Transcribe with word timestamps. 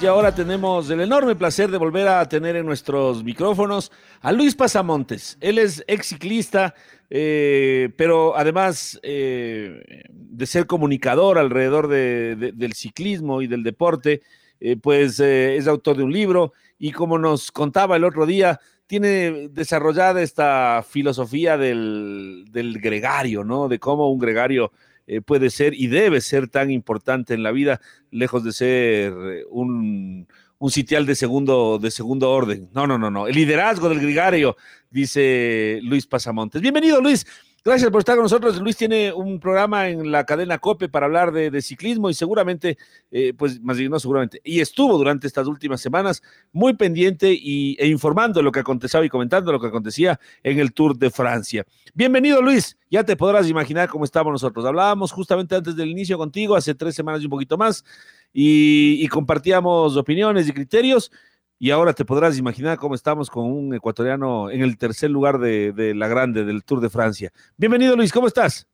Y 0.00 0.06
ahora 0.06 0.32
tenemos 0.32 0.88
el 0.90 1.00
enorme 1.00 1.34
placer 1.34 1.72
de 1.72 1.76
volver 1.76 2.06
a 2.06 2.28
tener 2.28 2.54
en 2.54 2.64
nuestros 2.64 3.24
micrófonos 3.24 3.90
a 4.20 4.30
Luis 4.30 4.54
Pasamontes. 4.54 5.36
Él 5.40 5.58
es 5.58 5.82
ex 5.88 6.06
ciclista, 6.06 6.72
eh, 7.10 7.90
pero 7.96 8.36
además 8.36 9.00
eh, 9.02 10.04
de 10.08 10.46
ser 10.46 10.68
comunicador 10.68 11.36
alrededor 11.36 11.88
del 11.88 12.72
ciclismo 12.74 13.42
y 13.42 13.48
del 13.48 13.64
deporte, 13.64 14.22
eh, 14.60 14.76
pues 14.76 15.18
es 15.18 15.66
autor 15.66 15.96
de 15.96 16.04
un 16.04 16.12
libro 16.12 16.52
y 16.78 16.92
como 16.92 17.18
nos 17.18 17.50
contaba 17.50 17.96
el 17.96 18.04
otro 18.04 18.24
día, 18.24 18.60
tiene 18.86 19.48
desarrollada 19.48 20.22
esta 20.22 20.84
filosofía 20.88 21.58
del, 21.58 22.44
del 22.52 22.80
gregario, 22.80 23.42
¿no? 23.42 23.66
De 23.66 23.80
cómo 23.80 24.12
un 24.12 24.20
gregario 24.20 24.70
eh, 25.08 25.22
puede 25.22 25.48
ser 25.48 25.72
y 25.74 25.86
debe 25.86 26.20
ser 26.20 26.48
tan 26.48 26.70
importante 26.70 27.32
en 27.32 27.42
la 27.42 27.50
vida, 27.50 27.80
lejos 28.10 28.44
de 28.44 28.52
ser 28.52 29.12
eh, 29.12 29.44
un, 29.50 30.28
un 30.58 30.70
sitial 30.70 31.06
de 31.06 31.14
segundo, 31.14 31.78
de 31.78 31.90
segundo 31.90 32.30
orden. 32.30 32.68
No, 32.74 32.86
no, 32.86 32.98
no, 32.98 33.10
no. 33.10 33.26
El 33.26 33.34
liderazgo 33.34 33.88
del 33.88 34.00
Grigario, 34.00 34.56
dice 34.90 35.80
Luis 35.82 36.06
Pasamontes. 36.06 36.60
Bienvenido, 36.60 37.00
Luis. 37.00 37.26
Gracias 37.68 37.90
por 37.90 37.98
estar 37.98 38.16
con 38.16 38.22
nosotros. 38.22 38.58
Luis 38.62 38.78
tiene 38.78 39.12
un 39.12 39.38
programa 39.38 39.90
en 39.90 40.10
la 40.10 40.24
cadena 40.24 40.56
COPE 40.56 40.88
para 40.88 41.04
hablar 41.04 41.32
de, 41.32 41.60
ciclismo 41.60 42.08
y 42.08 42.14
seguramente, 42.14 42.78
eh, 43.10 43.34
pues 43.36 43.60
más 43.60 43.76
bien 43.76 43.90
no 43.90 44.00
seguramente, 44.00 44.40
y 44.42 44.60
estuvo 44.60 44.96
durante 44.96 45.26
estas 45.26 45.46
últimas 45.46 45.78
semanas 45.82 46.22
muy 46.50 46.72
pendiente 46.72 47.30
y, 47.30 47.76
e 47.78 47.86
informando 47.88 48.40
lo 48.40 48.52
que 48.52 48.60
acontecía 48.60 49.04
y 49.04 49.10
comentando 49.10 49.52
lo 49.52 49.60
que 49.60 49.66
acontecía 49.66 50.18
en 50.42 50.58
el 50.60 50.72
Tour 50.72 50.96
de 50.96 51.10
Francia. 51.10 51.66
Bienvenido 51.92 52.40
Luis, 52.40 52.78
ya 52.90 53.04
te 53.04 53.18
podrás 53.18 53.46
imaginar 53.50 53.90
cómo 53.90 54.06
estábamos 54.06 54.32
nosotros. 54.32 54.64
Hablábamos 54.64 55.12
justamente 55.12 55.54
antes 55.54 55.76
del 55.76 55.90
inicio 55.90 56.16
contigo, 56.16 56.56
hace 56.56 56.74
tres 56.74 56.94
semanas 56.94 57.20
y 57.20 57.26
un 57.26 57.30
poquito 57.30 57.58
más, 57.58 57.84
y 58.32 59.06
compartíamos 59.08 59.94
opiniones 59.94 60.48
y 60.48 60.52
criterios 60.52 61.10
y 61.58 61.70
ahora 61.70 61.92
te 61.92 62.04
podrás 62.04 62.38
imaginar 62.38 62.78
cómo 62.78 62.94
estamos 62.94 63.30
con 63.30 63.44
un 63.44 63.74
ecuatoriano 63.74 64.50
en 64.50 64.62
el 64.62 64.78
tercer 64.78 65.10
lugar 65.10 65.38
de, 65.38 65.92
la 65.94 66.06
grande 66.06 66.44
del 66.44 66.64
Tour 66.64 66.80
de 66.80 66.90
Francia. 66.90 67.32
Bienvenido 67.56 67.96
Luis, 67.96 68.12
¿cómo 68.12 68.28
estás? 68.28 68.66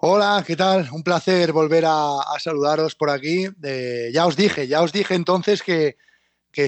Hola, 0.00 0.44
¿qué 0.46 0.54
tal? 0.54 0.88
Un 0.92 1.02
placer 1.02 1.52
volver 1.52 1.84
a, 1.86 2.18
saludaros 2.38 2.94
por 2.94 3.08
aquí. 3.08 3.48
Ya 4.12 4.26
os 4.26 4.36
dije, 4.36 4.68
ya 4.68 4.82
os 4.82 4.92
dije 4.92 5.14
entonces 5.14 5.62
que, 5.62 5.96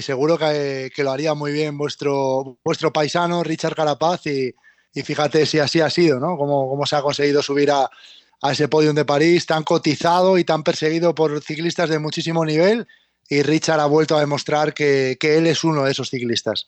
seguro 0.01 0.39
que, 0.39 0.91
lo 0.97 1.11
haría 1.11 1.35
muy 1.35 1.53
bien 1.53 1.77
vuestro, 1.77 2.59
vuestro 2.65 2.93
paisano 2.93 3.43
Richard 3.43 3.75
Carapaz 3.75 4.27
y, 4.27 4.55
fíjate 4.95 5.45
si 5.45 5.59
así 5.59 5.81
ha 5.81 5.91
sido, 5.91 6.19
¿no? 6.19 6.39
Cómo, 6.39 6.67
cómo 6.71 6.87
se 6.87 6.97
ha 6.97 7.03
conseguido 7.03 7.43
subir 7.43 7.71
a, 7.71 7.91
a 8.41 8.53
ese 8.53 8.69
podium 8.69 8.95
de 8.95 9.05
París 9.05 9.45
tan 9.45 9.65
cotizado 9.65 10.39
y 10.39 10.45
tan 10.45 10.63
perseguido 10.63 11.15
por 11.15 11.43
ciclistas 11.43 11.91
de 11.91 11.99
muchísimo 11.99 12.43
nivel 12.47 12.87
y 13.29 13.43
Richard 13.43 13.81
ha 13.81 13.87
vuelto 13.87 14.17
a 14.17 14.21
demostrar 14.21 14.73
que, 14.75 15.17
él 15.21 15.47
es 15.47 15.65
uno 15.65 15.85
de 15.85 15.91
esos 15.91 16.11
ciclistas. 16.11 16.67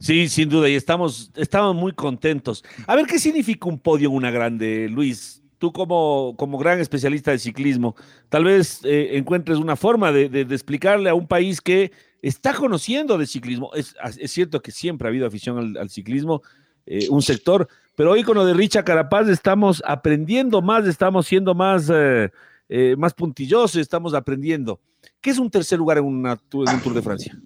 Sí, 0.00 0.28
sin 0.28 0.48
duda, 0.48 0.68
y 0.68 0.74
estamos, 0.74 1.30
estamos 1.36 1.74
muy 1.74 1.92
contentos. 1.92 2.64
A 2.86 2.96
ver, 2.96 3.06
¿qué 3.06 3.18
significa 3.18 3.68
un 3.68 3.78
podio 3.78 4.08
en 4.08 4.16
una 4.16 4.30
grande, 4.30 4.88
Luis? 4.88 5.40
Tú 5.58 5.72
como, 5.72 6.34
como 6.36 6.58
gran 6.58 6.80
especialista 6.80 7.30
de 7.30 7.38
ciclismo, 7.38 7.94
tal 8.28 8.44
vez 8.44 8.80
eh, 8.84 9.16
encuentres 9.16 9.58
una 9.58 9.76
forma 9.76 10.12
de, 10.12 10.40
explicarle 10.40 11.08
a 11.08 11.14
un 11.14 11.26
país 11.26 11.60
que 11.60 11.92
está 12.20 12.52
conociendo 12.52 13.16
de 13.16 13.26
ciclismo. 13.26 13.70
Es, 13.74 13.94
cierto 14.26 14.60
que 14.60 14.72
siempre 14.72 15.06
ha 15.06 15.10
habido 15.10 15.26
afición 15.26 15.76
al, 15.78 15.88
ciclismo, 15.88 16.42
eh, 16.86 17.06
un 17.08 17.22
sector, 17.22 17.68
pero 17.96 18.10
hoy 18.10 18.24
con 18.24 18.34
lo 18.36 18.44
de 18.44 18.52
Richard 18.52 18.84
Carapaz 18.84 19.28
estamos 19.28 19.82
aprendiendo 19.86 20.60
más, 20.60 20.86
estamos 20.86 21.26
siendo 21.26 21.54
más... 21.54 21.88
Eh, 21.90 22.30
eh, 22.68 22.94
más 22.96 23.14
puntillosos, 23.14 23.76
estamos 23.76 24.14
aprendiendo. 24.14 24.80
¿Qué 25.20 25.30
es 25.30 25.38
un 25.38 25.50
tercer 25.50 25.78
lugar 25.78 25.98
en, 25.98 26.04
un 26.04 26.38
Tour 26.48 26.94
de 26.94 27.02
Francia? 27.02 27.36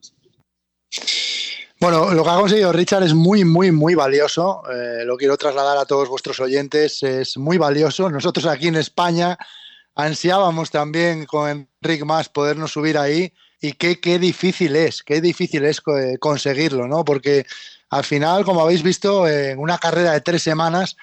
Bueno, 1.81 2.13
lo 2.13 2.25
que 2.25 2.31
ha 2.31 2.37
conseguido 2.37 2.73
Richard 2.73 3.05
es 3.05 3.15
muy, 3.15 3.45
muy, 3.45 3.71
muy 3.71 3.95
valioso. 3.95 4.63
Eh, 4.69 5.05
lo 5.05 5.17
quiero 5.17 5.37
trasladar 5.37 5.79
a 5.79 5.85
todos 5.85 6.09
vuestros 6.09 6.41
oyentes. 6.41 7.03
Es 7.03 7.37
muy 7.37 7.57
valioso. 7.57 8.11
Nosotros 8.11 8.47
aquí 8.47 8.67
en 8.67 8.77
España 8.77 9.39
ansiábamos 9.95 10.71
también 10.71 11.25
con 11.27 11.69
Enric 11.83 12.05
Más 12.05 12.29
podernos 12.29 12.73
subir 12.73 12.99
ahí 12.99 13.33
y 13.61 13.73
qué, 13.73 14.01
qué 14.01 14.19
difícil 14.19 14.77
es, 14.77 15.03
qué 15.03 15.21
difícil 15.21 15.65
es 15.65 15.81
eh, 15.97 16.19
conseguirlo, 16.19 16.87
¿no? 16.87 17.05
Porque 17.05 17.47
al 17.91 18.05
final, 18.05 18.45
como 18.45 18.61
habéis 18.61 18.83
visto, 18.83 19.27
en 19.27 19.59
una 19.59 19.79
carrera 19.79 20.13
de 20.13 20.21
tres 20.21 20.43
semanas 20.43 20.97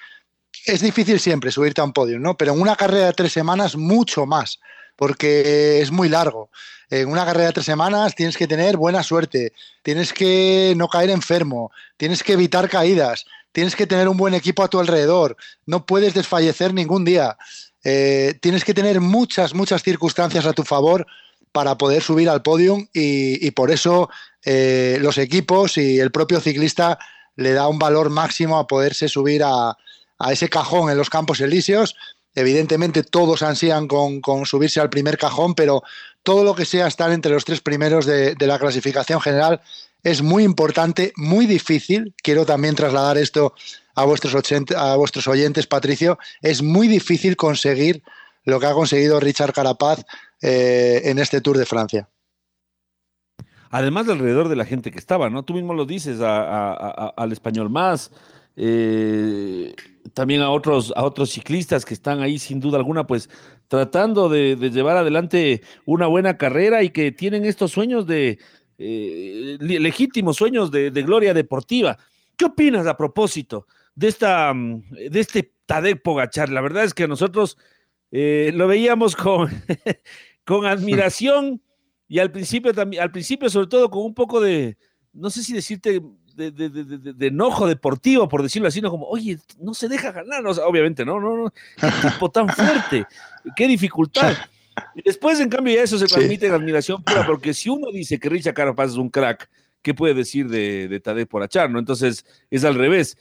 es 0.66 0.80
difícil 0.80 1.20
siempre 1.20 1.52
subirte 1.52 1.80
a 1.80 1.84
un 1.84 1.92
podio, 1.92 2.18
¿no? 2.18 2.36
Pero 2.36 2.52
en 2.52 2.60
una 2.60 2.74
carrera 2.74 3.06
de 3.06 3.12
tres 3.12 3.32
semanas, 3.32 3.76
mucho 3.76 4.26
más, 4.26 4.58
porque 4.96 5.80
es 5.80 5.92
muy 5.92 6.08
largo. 6.08 6.50
En 6.90 7.08
una 7.08 7.24
carrera 7.24 7.46
de 7.46 7.52
tres 7.54 7.66
semanas 7.66 8.14
tienes 8.14 8.36
que 8.36 8.46
tener 8.46 8.76
buena 8.76 9.02
suerte, 9.02 9.52
tienes 9.82 10.12
que 10.12 10.74
no 10.76 10.88
caer 10.88 11.10
enfermo, 11.10 11.70
tienes 11.96 12.22
que 12.22 12.32
evitar 12.32 12.68
caídas, 12.68 13.26
tienes 13.52 13.76
que 13.76 13.86
tener 13.86 14.08
un 14.08 14.16
buen 14.16 14.34
equipo 14.34 14.62
a 14.62 14.68
tu 14.68 14.78
alrededor, 14.80 15.36
no 15.66 15.86
puedes 15.86 16.14
desfallecer 16.14 16.74
ningún 16.74 17.04
día. 17.04 17.36
Eh, 17.84 18.34
tienes 18.40 18.64
que 18.64 18.74
tener 18.74 19.00
muchas, 19.00 19.54
muchas 19.54 19.82
circunstancias 19.82 20.46
a 20.46 20.52
tu 20.52 20.64
favor 20.64 21.06
para 21.52 21.78
poder 21.78 22.02
subir 22.02 22.28
al 22.28 22.42
podio 22.42 22.78
y, 22.92 23.50
por 23.52 23.70
eso 23.70 24.10
eh, 24.44 24.98
los 25.00 25.16
equipos 25.16 25.78
y 25.78 26.00
el 26.00 26.10
propio 26.10 26.40
ciclista 26.40 26.98
le 27.36 27.52
da 27.52 27.68
un 27.68 27.78
valor 27.78 28.10
máximo 28.10 28.58
a 28.58 28.66
poderse 28.66 29.08
subir 29.08 29.42
a, 29.44 29.76
a 30.18 30.32
ese 30.32 30.48
cajón 30.48 30.90
en 30.90 30.98
los 30.98 31.10
Campos 31.10 31.40
Elíseos. 31.40 31.94
Evidentemente 32.34 33.02
todos 33.02 33.42
ansían 33.42 33.88
con, 33.88 34.20
subirse 34.44 34.80
al 34.80 34.90
primer 34.90 35.16
cajón, 35.16 35.54
pero 35.54 35.82
todo 36.22 36.44
lo 36.44 36.54
que 36.54 36.66
sea 36.66 36.86
estar 36.86 37.10
entre 37.10 37.32
los 37.32 37.44
tres 37.44 37.60
primeros 37.60 38.04
de, 38.04 38.36
la 38.38 38.58
clasificación 38.58 39.20
general 39.20 39.60
es 40.02 40.22
muy 40.22 40.44
importante, 40.44 41.12
muy 41.16 41.46
difícil. 41.46 42.14
Quiero 42.22 42.44
también 42.44 42.74
trasladar 42.74 43.16
esto 43.16 43.54
a 43.94 44.04
vuestros, 44.04 44.34
a 44.76 44.96
vuestros 44.96 45.26
oyentes, 45.28 45.66
Patricio. 45.66 46.18
Es 46.42 46.62
muy 46.62 46.88
difícil 46.88 47.36
conseguir 47.36 48.02
lo 48.44 48.60
que 48.60 48.66
ha 48.66 48.74
conseguido 48.74 49.18
Richard 49.18 49.52
Carapaz 49.52 50.04
eh, 50.42 51.02
en 51.04 51.18
este 51.18 51.40
Tour 51.40 51.56
de 51.56 51.66
Francia. 51.66 52.08
Además, 53.70 54.08
alrededor 54.08 54.48
de 54.48 54.56
la 54.56 54.64
gente 54.64 54.90
que 54.90 54.98
estaba, 54.98 55.28
¿no? 55.28 55.44
Tú 55.44 55.54
mismo 55.54 55.74
lo 55.74 55.86
dices 55.86 56.20
al 56.20 57.32
español 57.32 57.70
más. 57.70 58.10
Eh, 58.56 59.74
también 60.12 60.42
a 60.42 60.50
otros, 60.50 60.92
a 60.96 61.04
otros 61.04 61.30
ciclistas 61.30 61.84
que 61.84 61.94
están 61.94 62.20
ahí 62.20 62.38
sin 62.38 62.60
duda 62.60 62.78
alguna, 62.78 63.06
pues 63.06 63.28
tratando 63.68 64.28
de, 64.28 64.56
llevar 64.70 64.96
adelante 64.96 65.62
una 65.84 66.06
buena 66.06 66.36
carrera 66.36 66.82
y 66.82 66.90
que 66.90 67.12
tienen 67.12 67.44
estos 67.44 67.72
sueños 67.72 68.06
de 68.06 68.38
eh, 68.78 69.56
legítimos 69.60 70.36
sueños 70.36 70.70
de, 70.70 70.90
gloria 70.90 71.34
deportiva. 71.34 71.98
¿Qué 72.36 72.44
opinas 72.44 72.86
a 72.86 72.96
propósito 72.96 73.66
de 73.94 74.08
esta 74.08 74.52
mm, 74.52 74.90
de 75.10 75.20
este 75.20 75.52
Tadej 75.66 76.02
Pogachar? 76.02 76.48
La 76.50 76.60
verdad 76.60 76.84
es 76.84 76.94
que 76.94 77.08
nosotros 77.08 77.56
eh, 78.10 78.52
lo 78.54 78.68
veíamos 78.68 79.16
con, 79.16 79.50
con 80.44 80.66
admiración 80.66 81.60
y 82.08 82.18
al 82.18 82.30
principio 82.30 82.72
también, 82.72 83.02
al 83.02 83.10
principio 83.10 83.50
sobre 83.50 83.66
todo 83.66 83.90
con 83.90 84.04
un 84.04 84.14
poco 84.14 84.40
de, 84.40 84.76
no 85.12 85.30
sé 85.30 85.42
si 85.42 85.52
decirte 85.52 86.00
de, 86.36 87.26
enojo 87.26 87.66
deportivo, 87.66 88.28
por 88.28 88.42
decirlo 88.42 88.68
así, 88.68 88.80
no 88.80 88.90
como, 88.90 89.06
oye, 89.06 89.38
no 89.58 89.74
se 89.74 89.88
deja 89.88 90.12
ganar, 90.12 90.44
obviamente, 90.46 91.04
no, 91.04 91.18
no, 91.18 91.36
no, 91.36 91.50
qué 91.50 91.86
tipo 92.10 92.30
tan 92.30 92.48
fuerte, 92.48 93.06
qué 93.56 93.66
dificultad. 93.66 94.36
Y 94.94 95.02
después, 95.02 95.40
en 95.40 95.48
cambio, 95.48 95.74
ya 95.74 95.82
eso 95.82 95.98
se 95.98 96.06
transmite 96.06 96.46
en 96.46 96.52
admiración 96.52 97.02
pura, 97.02 97.24
porque 97.26 97.54
si 97.54 97.70
uno 97.70 97.90
dice 97.90 98.18
que 98.20 98.28
Richard 98.28 98.54
Carapaz 98.54 98.90
es 98.90 98.96
un 98.96 99.08
crack, 99.08 99.48
¿qué 99.80 99.94
puede 99.94 100.12
decir 100.12 100.48
de, 100.48 100.88
de 100.88 101.00
Tadej 101.00 101.26
Porachar, 101.26 101.70
no? 101.70 101.78
Entonces, 101.78 102.26
es 102.50 102.64
al 102.64 102.74
revés. 102.74 103.16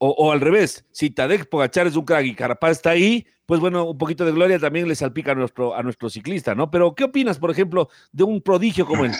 O, 0.00 0.30
al 0.30 0.40
revés, 0.40 0.84
si 0.92 1.10
Tadej 1.10 1.48
Pogachar 1.48 1.88
es 1.88 1.96
un 1.96 2.04
crack 2.04 2.24
y 2.24 2.34
Carapaz 2.34 2.70
está 2.70 2.90
ahí, 2.90 3.26
pues 3.46 3.58
bueno, 3.58 3.84
un 3.84 3.98
poquito 3.98 4.24
de 4.24 4.30
gloria 4.30 4.56
también 4.60 4.86
le 4.86 4.94
salpica 4.94 5.32
a 5.32 5.34
nuestro, 5.34 5.74
a 5.74 5.82
nuestro 5.82 6.08
ciclista, 6.08 6.54
¿no? 6.54 6.70
Pero, 6.70 6.94
¿qué 6.94 7.02
opinas, 7.02 7.38
por 7.38 7.50
ejemplo, 7.50 7.88
de 8.12 8.22
un 8.22 8.40
prodigio 8.40 8.86
como 8.86 9.06
él? 9.06 9.12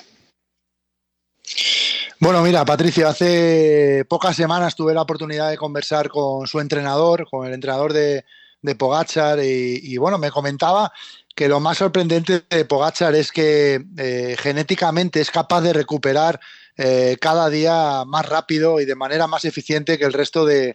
Bueno, 2.20 2.43
mira, 2.43 2.65
Patricio, 2.65 3.09
hace 3.09 4.05
pocas 4.09 4.35
semanas 4.35 4.75
tuve 4.75 4.93
la 4.93 5.03
oportunidad 5.03 5.50
de 5.50 5.56
conversar 5.56 6.09
con 6.09 6.49
su 6.49 6.59
entrenador, 6.59 7.29
con 7.31 7.47
el 7.47 7.55
entrenador 7.55 7.93
de, 7.93 8.25
de 8.61 8.75
Pogachar, 8.75 9.38
y, 9.41 9.97
bueno, 9.99 10.19
me 10.19 10.32
comentaba 10.32 10.93
que 11.37 11.49
lo 11.49 11.61
más 11.61 11.79
sorprendente 11.79 12.43
de 12.50 12.65
Pogachar 12.65 13.15
es 13.15 13.31
que 13.31 13.85
eh, 13.97 14.37
genéticamente 14.37 15.20
es 15.20 15.31
capaz 15.31 15.61
de 15.61 15.73
recuperar 15.73 16.41
eh, 16.76 17.17
cada 17.20 17.49
día 17.50 18.03
más 18.05 18.26
rápido 18.29 18.81
y 18.81 18.85
de 18.85 18.97
manera 18.97 19.29
más 19.29 19.44
eficiente 19.44 19.97
que 19.97 20.05
el 20.05 20.12
resto 20.12 20.44
de, 20.44 20.75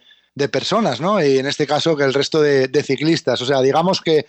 personas, 0.50 1.00
¿no? 1.00 1.22
Y 1.22 1.38
en 1.38 1.46
este 1.46 1.66
caso 1.66 1.96
que 1.96 2.04
el 2.04 2.14
resto 2.14 2.40
de, 2.40 2.82
ciclistas. 2.82 3.40
O 3.42 3.46
sea, 3.46 3.60
digamos 3.60 4.00
que 4.00 4.26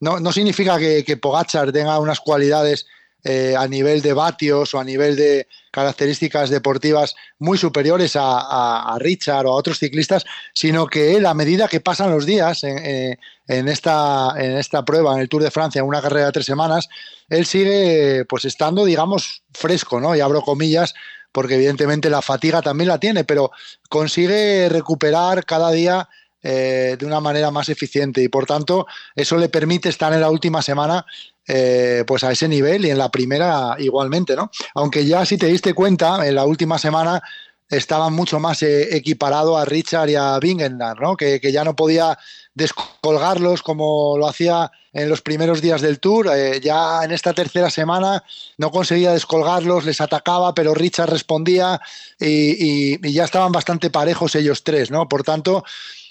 no, 0.00 0.18
no 0.20 0.32
significa 0.32 0.78
que, 0.78 1.04
que, 1.04 1.16
Pogachar 1.16 1.70
tenga 1.72 1.98
unas 2.00 2.20
cualidades 2.20 2.86
eh, 3.28 3.56
a 3.58 3.66
nivel 3.66 4.02
de 4.02 4.12
vatios 4.12 4.72
o 4.72 4.78
a 4.78 4.84
nivel 4.84 5.16
de 5.16 5.48
características 5.72 6.48
deportivas 6.48 7.16
muy 7.40 7.58
superiores 7.58 8.12
a, 8.14 8.96
Richard 9.00 9.46
o 9.46 9.50
a 9.50 9.56
otros 9.56 9.80
ciclistas, 9.80 10.24
sino 10.54 10.86
que 10.86 11.16
él, 11.16 11.26
a 11.26 11.34
medida 11.34 11.66
que 11.66 11.80
pasan 11.80 12.12
los 12.12 12.24
días 12.24 12.62
en, 12.62 12.78
eh, 12.78 13.18
en, 13.48 13.66
esta, 13.66 14.32
en 14.36 14.56
esta 14.56 14.84
prueba, 14.84 15.12
en 15.14 15.22
el 15.22 15.28
Tour 15.28 15.42
de 15.42 15.50
Francia, 15.50 15.80
en 15.80 15.86
una 15.86 16.00
carrera 16.00 16.26
de 16.26 16.32
tres 16.32 16.46
semanas, 16.46 16.88
él 17.28 17.46
sigue 17.46 18.24
pues 18.28 18.44
estando, 18.44 18.84
digamos, 18.84 19.42
fresco, 19.52 19.98
¿no? 20.00 20.14
Y 20.14 20.20
abro 20.20 20.42
comillas, 20.42 20.94
porque 21.32 21.56
evidentemente 21.56 22.08
la 22.08 22.22
fatiga 22.22 22.62
también 22.62 22.86
la 22.86 23.00
tiene, 23.00 23.24
pero 23.24 23.50
consigue 23.88 24.68
recuperar 24.68 25.44
cada 25.44 25.72
día 25.72 26.08
eh, 26.44 26.96
de 26.96 27.04
una 27.04 27.18
manera 27.18 27.50
más 27.50 27.68
eficiente 27.70 28.22
y 28.22 28.28
por 28.28 28.46
tanto 28.46 28.86
eso 29.16 29.36
le 29.36 29.48
permite 29.48 29.88
estar 29.88 30.12
en 30.12 30.20
la 30.20 30.30
última 30.30 30.62
semana 30.62 31.04
eh, 31.48 32.04
pues 32.06 32.24
a 32.24 32.32
ese 32.32 32.48
nivel 32.48 32.84
y 32.84 32.90
en 32.90 32.98
la 32.98 33.10
primera 33.10 33.76
igualmente, 33.78 34.34
¿no? 34.34 34.50
Aunque 34.74 35.06
ya 35.06 35.24
si 35.24 35.38
te 35.38 35.46
diste 35.46 35.74
cuenta, 35.74 36.26
en 36.26 36.34
la 36.34 36.44
última 36.44 36.78
semana 36.78 37.22
estaba 37.68 38.10
mucho 38.10 38.38
más 38.38 38.62
eh, 38.62 38.96
equiparado 38.96 39.56
a 39.56 39.64
Richard 39.64 40.08
y 40.08 40.14
a 40.14 40.38
Vingegaard, 40.38 41.00
¿no? 41.00 41.16
Que, 41.16 41.40
ya 41.40 41.64
no 41.64 41.74
podía 41.74 42.18
descolgarlos 42.54 43.62
como 43.62 44.16
lo 44.18 44.28
hacía 44.28 44.70
en 44.92 45.08
los 45.08 45.20
primeros 45.20 45.60
días 45.60 45.80
del 45.80 46.00
Tour. 46.00 46.30
Eh, 46.34 46.60
ya 46.60 47.04
en 47.04 47.12
esta 47.12 47.32
tercera 47.32 47.70
semana 47.70 48.22
no 48.56 48.70
conseguía 48.70 49.12
descolgarlos, 49.12 49.84
les 49.84 50.00
atacaba, 50.00 50.54
pero 50.54 50.74
Richard 50.74 51.10
respondía 51.10 51.80
y, 52.18 53.12
ya 53.12 53.24
estaban 53.24 53.52
bastante 53.52 53.90
parejos 53.90 54.34
ellos 54.36 54.62
tres, 54.62 54.90
¿no? 54.90 55.08
Por 55.08 55.22
tanto, 55.22 55.64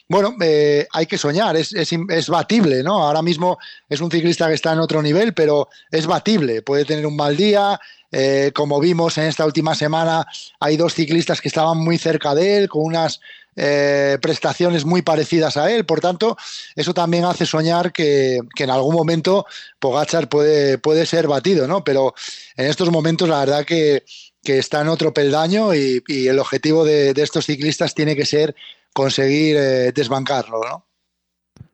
bueno, 0.07 0.35
eh, 0.41 0.87
hay 0.91 1.05
que 1.05 1.17
soñar, 1.17 1.55
es, 1.55 1.73
es, 1.73 1.91
es, 2.09 2.29
batible, 2.29 2.83
¿no? 2.83 3.03
Ahora 3.03 3.21
mismo 3.21 3.57
es 3.89 4.01
un 4.01 4.11
ciclista 4.11 4.47
que 4.47 4.53
está 4.53 4.73
en 4.73 4.79
otro 4.79 5.01
nivel, 5.01 5.33
pero 5.33 5.69
es 5.91 6.05
batible, 6.05 6.61
puede 6.61 6.85
tener 6.85 7.05
un 7.07 7.15
mal 7.15 7.35
día, 7.35 7.79
eh, 8.11 8.51
como 8.53 8.79
vimos 8.79 9.17
en 9.17 9.25
esta 9.25 9.45
última 9.45 9.75
semana, 9.75 10.25
hay 10.59 10.77
dos 10.77 10.93
ciclistas 10.93 11.41
que 11.41 11.47
estaban 11.47 11.77
muy 11.77 11.97
cerca 11.97 12.33
de 12.33 12.57
él, 12.57 12.69
con 12.69 12.83
unas 12.83 13.19
eh, 13.57 14.17
prestaciones 14.21 14.85
muy 14.85 15.01
parecidas 15.01 15.57
a 15.57 15.71
él. 15.71 15.85
Por 15.85 16.01
tanto, 16.01 16.37
eso 16.75 16.93
también 16.93 17.25
hace 17.25 17.45
soñar 17.45 17.91
que, 17.91 18.39
en 18.57 18.69
algún 18.69 18.95
momento 18.95 19.45
Pogachar 19.79 20.29
puede, 20.29 20.77
puede 20.77 21.05
ser 21.05 21.27
batido, 21.27 21.67
¿no? 21.67 21.83
Pero 21.83 22.13
en 22.57 22.67
estos 22.67 22.91
momentos, 22.91 23.27
la 23.29 23.39
verdad 23.39 23.65
que, 23.65 24.03
está 24.43 24.81
en 24.81 24.89
otro 24.89 25.13
peldaño 25.13 25.73
y, 25.73 26.03
el 26.07 26.37
objetivo 26.37 26.85
de, 26.85 27.13
estos 27.17 27.47
ciclistas 27.47 27.95
tiene 27.95 28.15
que 28.15 28.25
ser 28.25 28.55
conseguir 28.95 29.57
eh, 29.57 29.91
desbancarlo, 29.91 30.61
¿no? 30.63 30.87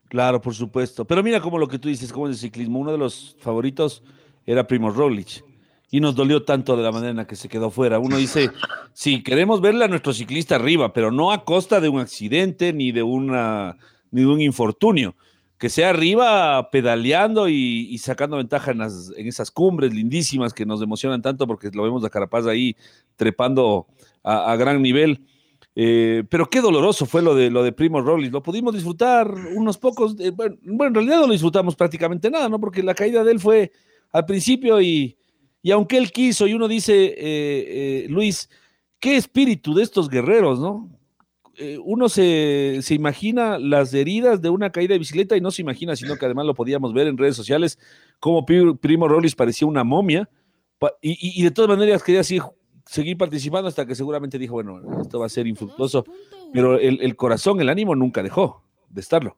Claro, 0.10 0.42
por 0.42 0.56
supuesto. 0.56 1.06
Pero 1.06 1.22
mira 1.22 1.40
como 1.40 1.60
lo 1.60 1.68
que 1.68 1.78
tú 1.78 1.88
dices, 1.88 2.12
como 2.12 2.28
es 2.28 2.34
el 2.34 2.40
ciclismo, 2.40 2.80
uno 2.80 2.92
de 2.92 2.98
los 2.98 3.38
favoritos 3.40 4.02
era 4.44 4.66
Primo 4.66 4.90
Roglic 4.90 5.46
y 5.92 6.00
nos 6.00 6.16
dolió 6.16 6.44
tanto 6.44 6.76
de 6.76 6.82
la 6.82 6.92
manera 6.92 7.12
en 7.12 7.18
la 7.18 7.28
que 7.28 7.36
se 7.36 7.48
quedó 7.48 7.70
fuera. 7.70 8.00
Uno 8.00 8.18
dice, 8.18 8.50
sí, 8.94 9.22
queremos 9.22 9.62
verle 9.62 9.86
a 9.86 9.88
nuestro 9.88 10.14
ciclista 10.14 10.56
arriba, 10.56 10.94
pero 10.94 11.12
no 11.12 11.32
a 11.32 11.46
costa 11.46 11.80
de 11.80 11.90
un 11.90 12.00
accidente 12.00 12.74
ni 12.74 12.92
de, 12.92 13.04
una, 13.04 13.78
ni 14.10 14.22
de 14.22 14.28
un 14.28 14.42
infortunio. 14.42 15.16
Que 15.60 15.70
sea 15.70 15.92
arriba 15.92 16.72
pedaleando 16.72 17.48
y, 17.48 17.96
sacando 18.00 18.38
ventaja 18.38 18.72
en, 18.72 18.82
esas 19.28 19.52
cumbres 19.52 19.94
lindísimas 19.94 20.54
que 20.54 20.66
nos 20.66 20.82
emocionan 20.82 21.22
tanto 21.22 21.46
porque 21.46 21.70
lo 21.72 21.84
vemos 21.84 22.04
a 22.04 22.10
Carapaz 22.10 22.48
ahí 22.48 22.76
trepando 23.16 23.86
a, 24.24 24.56
gran 24.56 24.82
nivel. 24.82 25.24
Eh, 25.76 26.24
pero 26.30 26.50
qué 26.50 26.60
doloroso 26.60 27.06
fue 27.06 27.22
lo 27.22 27.34
de 27.34 27.50
lo 27.50 27.64
de 27.64 27.72
Primo 27.72 28.02
Roglic. 28.02 28.34
Lo 28.34 28.44
pudimos 28.44 28.74
disfrutar 28.74 29.34
unos 29.56 29.78
pocos. 29.78 30.16
Eh, 30.20 30.32
bueno, 30.32 30.58
en 30.66 30.94
realidad 30.94 31.22
no 31.22 31.28
lo 31.28 31.34
disfrutamos 31.34 31.76
prácticamente 31.76 32.30
nada, 32.30 32.50
¿no? 32.50 32.60
Porque 32.60 32.84
la 32.84 32.94
caída 32.94 33.24
de 33.24 33.32
él 33.32 33.40
fue 33.40 33.72
al 34.12 34.26
principio 34.26 34.82
y, 34.82 35.18
y 35.62 35.72
aunque 35.72 35.98
él 35.98 36.12
quiso, 36.12 36.48
y 36.48 36.54
uno 36.54 36.68
dice, 36.68 37.16
eh, 37.18 38.06
Luis, 38.10 38.50
qué 39.00 39.16
espíritu 39.16 39.74
de 39.74 39.84
estos 39.84 40.10
guerreros, 40.10 40.60
¿no? 40.60 40.90
Uno 41.84 42.10
se, 42.10 42.82
imagina 42.90 43.60
las 43.60 43.94
heridas 43.94 44.42
de 44.42 44.50
una 44.50 44.72
caída 44.72 44.94
de 44.94 45.00
bicicleta 45.00 45.38
y 45.38 45.42
no 45.42 45.52
se 45.52 45.62
imagina, 45.62 45.96
sino 45.96 46.16
que 46.16 46.26
además 46.26 46.48
lo 46.48 46.56
podíamos 46.56 46.92
ver 46.92 47.06
en 47.06 47.20
redes 47.20 47.36
sociales, 47.36 47.78
como 48.20 48.48
Primo 48.48 49.08
Rollis 49.08 49.36
parecía 49.36 49.68
una 49.68 49.84
momia, 49.84 50.28
y, 51.02 51.44
de 51.44 51.52
todas 51.52 51.70
maneras 51.70 52.02
quería 52.02 52.24
seguir 52.86 53.18
participando 53.18 53.68
hasta 53.68 53.86
que 53.86 53.96
seguramente 53.96 54.38
dijo, 54.38 54.54
bueno, 54.54 54.82
esto 55.02 55.20
va 55.20 55.26
a 55.26 55.30
ser 55.30 55.48
infructuoso, 55.48 56.06
pero 56.54 56.78
el 56.78 57.16
corazón, 57.16 57.62
el 57.62 57.70
ánimo 57.70 57.96
nunca 57.96 58.24
dejó 58.24 58.64
de 58.90 59.02
estarlo. 59.02 59.38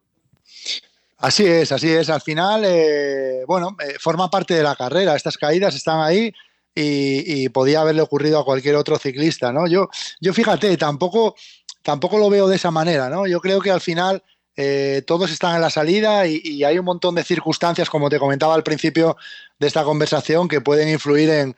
Así 1.24 1.46
es, 1.46 1.72
así 1.72 1.90
es. 1.90 2.10
Al 2.10 2.20
final, 2.20 2.64
eh, 2.66 3.46
bueno, 3.48 3.78
eh, 3.80 3.96
forma 3.98 4.30
parte 4.30 4.56
de 4.56 4.62
la 4.62 4.76
carrera. 4.76 5.16
Estas 5.16 5.38
caídas 5.38 5.74
están 5.74 6.02
ahí 6.02 6.34
y, 6.76 7.48
podía 7.50 7.80
haberle 7.80 8.02
ocurrido 8.02 8.40
a 8.40 8.44
cualquier 8.44 8.76
otro 8.76 8.98
ciclista, 8.98 9.54
¿no? 9.54 9.66
Yo, 9.68 9.88
yo 10.20 10.34
fíjate, 10.34 10.76
tampoco, 10.76 11.36
tampoco 11.82 12.18
lo 12.18 12.30
veo 12.30 12.50
de 12.50 12.58
esa 12.58 12.72
manera, 12.72 13.10
¿no? 13.10 13.26
Yo 13.26 13.40
creo 13.40 13.62
que 13.62 13.72
al 13.72 13.80
final 13.80 14.22
eh, 14.56 15.02
todos 15.08 15.32
están 15.32 15.56
en 15.56 15.62
la 15.62 15.72
salida 15.72 16.28
y, 16.28 16.64
hay 16.64 16.78
un 16.78 16.86
montón 16.86 17.16
de 17.16 17.24
circunstancias, 17.24 17.90
como 17.90 18.10
te 18.10 18.20
comentaba 18.20 18.54
al 18.54 18.64
principio 18.64 19.18
de 19.60 19.68
esta 19.68 19.84
conversación, 19.84 20.48
que 20.48 20.62
pueden 20.62 20.90
influir 20.90 21.30
en, 21.30 21.56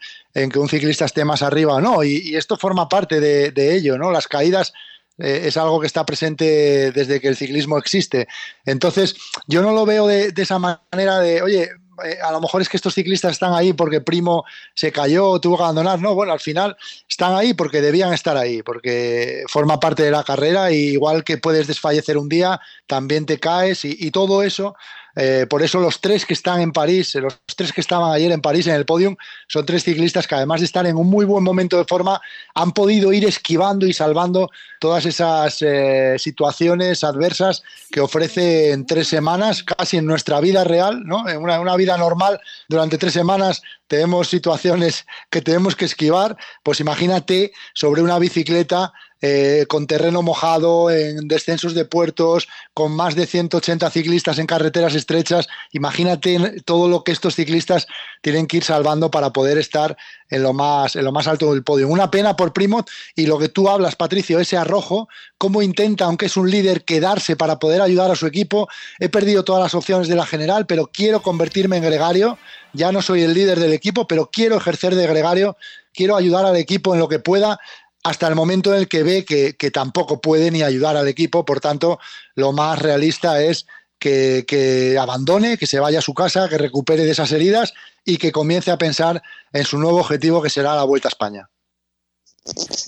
que 0.50 0.58
un 0.58 0.68
ciclista 0.68 1.04
esté 1.04 1.24
más 1.24 1.42
arriba 1.42 1.74
o 1.74 1.80
no. 1.80 2.02
Y, 2.04 2.36
esto 2.36 2.56
forma 2.56 2.88
parte 2.88 3.20
de, 3.20 3.74
ello, 3.74 3.98
¿no? 3.98 4.10
Las 4.10 4.28
caídas 4.28 4.72
eh, 5.18 5.42
es 5.44 5.56
algo 5.56 5.80
que 5.80 5.86
está 5.86 6.06
presente 6.06 6.90
desde 6.92 7.20
que 7.20 7.28
el 7.28 7.36
ciclismo 7.36 7.76
existe. 7.76 8.28
Entonces, 8.64 9.16
yo 9.46 9.62
no 9.62 9.72
lo 9.72 9.84
veo 9.84 10.06
de, 10.06 10.32
esa 10.36 10.58
manera 10.58 11.18
de, 11.18 11.42
oye, 11.42 11.68
eh, 12.04 12.18
a 12.22 12.32
lo 12.32 12.40
mejor 12.40 12.62
es 12.62 12.68
que 12.68 12.76
estos 12.76 12.94
ciclistas 12.94 13.32
están 13.32 13.54
ahí 13.54 13.72
porque 13.72 14.00
Primo 14.00 14.44
se 14.74 14.92
cayó 14.92 15.38
tuvo 15.40 15.56
que 15.56 15.62
abandonar. 15.62 16.00
No, 16.00 16.14
bueno, 16.14 16.32
al 16.32 16.40
final 16.40 16.76
están 17.08 17.34
ahí 17.34 17.54
porque 17.54 17.80
debían 17.80 18.12
estar 18.12 18.36
ahí, 18.36 18.62
porque 18.62 19.44
forma 19.48 19.80
parte 19.80 20.02
de 20.02 20.10
la 20.10 20.24
carrera 20.24 20.70
y 20.72 20.90
igual 20.90 21.24
que 21.24 21.38
puedes 21.38 21.66
desfallecer 21.66 22.18
un 22.18 22.28
día, 22.28 22.60
también 22.86 23.26
te 23.26 23.38
caes 23.38 23.84
y 23.84 24.10
todo 24.10 24.42
eso 24.42 24.74
eh, 25.16 25.46
por 25.48 25.62
eso 25.62 25.80
los 25.80 26.00
tres 26.00 26.26
que 26.26 26.34
están 26.34 26.60
en 26.60 26.72
París, 26.72 27.14
eh, 27.14 27.22
los 27.22 27.38
tres 27.56 27.72
que 27.72 27.80
estaban 27.80 28.12
ayer 28.12 28.30
en 28.32 28.42
París 28.42 28.66
en 28.66 28.74
el 28.74 28.84
podium, 28.84 29.16
son 29.48 29.64
tres 29.64 29.82
ciclistas 29.82 30.26
que 30.26 30.34
además 30.34 30.60
de 30.60 30.66
estar 30.66 30.86
en 30.86 30.96
un 30.96 31.08
muy 31.08 31.24
buen 31.24 31.42
momento 31.42 31.78
de 31.78 31.86
forma, 31.86 32.20
han 32.54 32.72
podido 32.72 33.14
ir 33.14 33.24
esquivando 33.24 33.86
y 33.86 33.94
salvando 33.94 34.50
todas 34.78 35.06
esas 35.06 35.62
eh, 35.62 36.16
situaciones 36.18 37.02
adversas 37.02 37.62
que 37.90 38.00
ofrece 38.00 38.72
en 38.72 38.84
tres 38.84 39.08
semanas, 39.08 39.62
casi 39.62 39.96
en 39.96 40.04
nuestra 40.04 40.38
vida 40.40 40.64
real, 40.64 41.02
¿no? 41.04 41.26
En 41.26 41.38
una, 41.38 41.60
una 41.60 41.76
vida 41.76 41.96
normal, 41.96 42.38
durante 42.68 42.98
tres 42.98 43.14
semanas 43.14 43.62
tenemos 43.88 44.28
situaciones 44.28 45.06
que 45.30 45.40
tenemos 45.40 45.76
que 45.76 45.86
esquivar, 45.86 46.36
pues 46.62 46.80
imagínate 46.80 47.52
sobre 47.72 48.02
una 48.02 48.18
bicicleta 48.18 48.92
eh, 49.22 49.64
con 49.68 49.86
terreno 49.86 50.20
mojado, 50.20 50.90
en 50.90 51.26
descensos 51.26 51.74
de 51.74 51.86
puertos, 51.86 52.48
con 52.74 52.92
más 52.92 53.14
de 53.14 53.26
180 53.26 53.88
ciclistas 53.90 54.38
en 54.38 54.46
carreteras 54.46 54.94
estrechas. 54.94 55.48
Imagínate 55.72 56.60
todo 56.66 56.88
lo 56.88 57.02
que 57.02 57.12
estos 57.12 57.34
ciclistas 57.34 57.86
tienen 58.20 58.46
que 58.46 58.58
ir 58.58 58.64
salvando 58.64 59.10
para 59.10 59.32
poder 59.32 59.56
estar 59.56 59.96
en 60.28 60.42
lo 60.42 60.52
más, 60.52 60.96
en 60.96 61.04
lo 61.04 61.12
más 61.12 61.26
alto 61.28 61.52
del 61.52 61.62
podio. 61.62 61.88
Una 61.88 62.10
pena 62.10 62.36
por 62.36 62.52
Primo 62.52 62.84
y 63.14 63.26
lo 63.26 63.38
que 63.38 63.48
tú 63.48 63.68
hablas, 63.70 63.96
Patricio, 63.96 64.38
ese 64.38 64.56
arrojo, 64.56 65.08
cómo 65.38 65.62
intenta, 65.62 66.04
aunque 66.04 66.26
es 66.26 66.36
un 66.36 66.50
líder, 66.50 66.84
quedarse 66.84 67.36
para 67.36 67.58
poder 67.58 67.80
ayudar 67.80 68.10
a 68.10 68.16
su 68.16 68.26
equipo. 68.26 68.68
He 68.98 69.08
perdido 69.08 69.44
todas 69.44 69.62
las 69.62 69.74
opciones 69.74 70.08
de 70.08 70.16
la 70.16 70.26
general, 70.26 70.66
pero 70.66 70.90
quiero 70.92 71.22
convertirme 71.22 71.78
en 71.78 71.84
gregario. 71.84 72.38
Ya 72.74 72.92
no 72.92 73.00
soy 73.00 73.22
el 73.22 73.32
líder 73.32 73.60
del 73.60 73.72
equipo, 73.72 74.06
pero 74.06 74.28
quiero 74.30 74.56
ejercer 74.56 74.94
de 74.94 75.06
gregario, 75.06 75.56
quiero 75.94 76.16
ayudar 76.16 76.44
al 76.44 76.56
equipo 76.56 76.92
en 76.92 77.00
lo 77.00 77.08
que 77.08 77.18
pueda 77.18 77.58
hasta 78.06 78.28
el 78.28 78.36
momento 78.36 78.72
en 78.72 78.78
el 78.78 78.88
que 78.88 79.02
ve 79.02 79.24
que, 79.24 79.70
tampoco 79.72 80.20
puede 80.20 80.52
ni 80.52 80.62
ayudar 80.62 80.96
al 80.96 81.08
equipo. 81.08 81.44
Por 81.44 81.58
tanto, 81.58 81.98
lo 82.36 82.52
más 82.52 82.78
realista 82.78 83.42
es 83.42 83.66
que, 83.98 84.96
abandone, 85.00 85.58
que 85.58 85.66
se 85.66 85.80
vaya 85.80 85.98
a 85.98 86.02
su 86.02 86.14
casa, 86.14 86.48
que 86.48 86.56
recupere 86.56 87.04
de 87.04 87.10
esas 87.10 87.32
heridas 87.32 87.74
y 88.04 88.18
que 88.18 88.30
comience 88.30 88.70
a 88.70 88.78
pensar 88.78 89.20
en 89.52 89.64
su 89.64 89.78
nuevo 89.78 89.98
objetivo 89.98 90.40
que 90.40 90.50
será 90.50 90.76
la 90.76 90.84
Vuelta 90.84 91.08
a 91.08 91.10
España. 91.10 91.50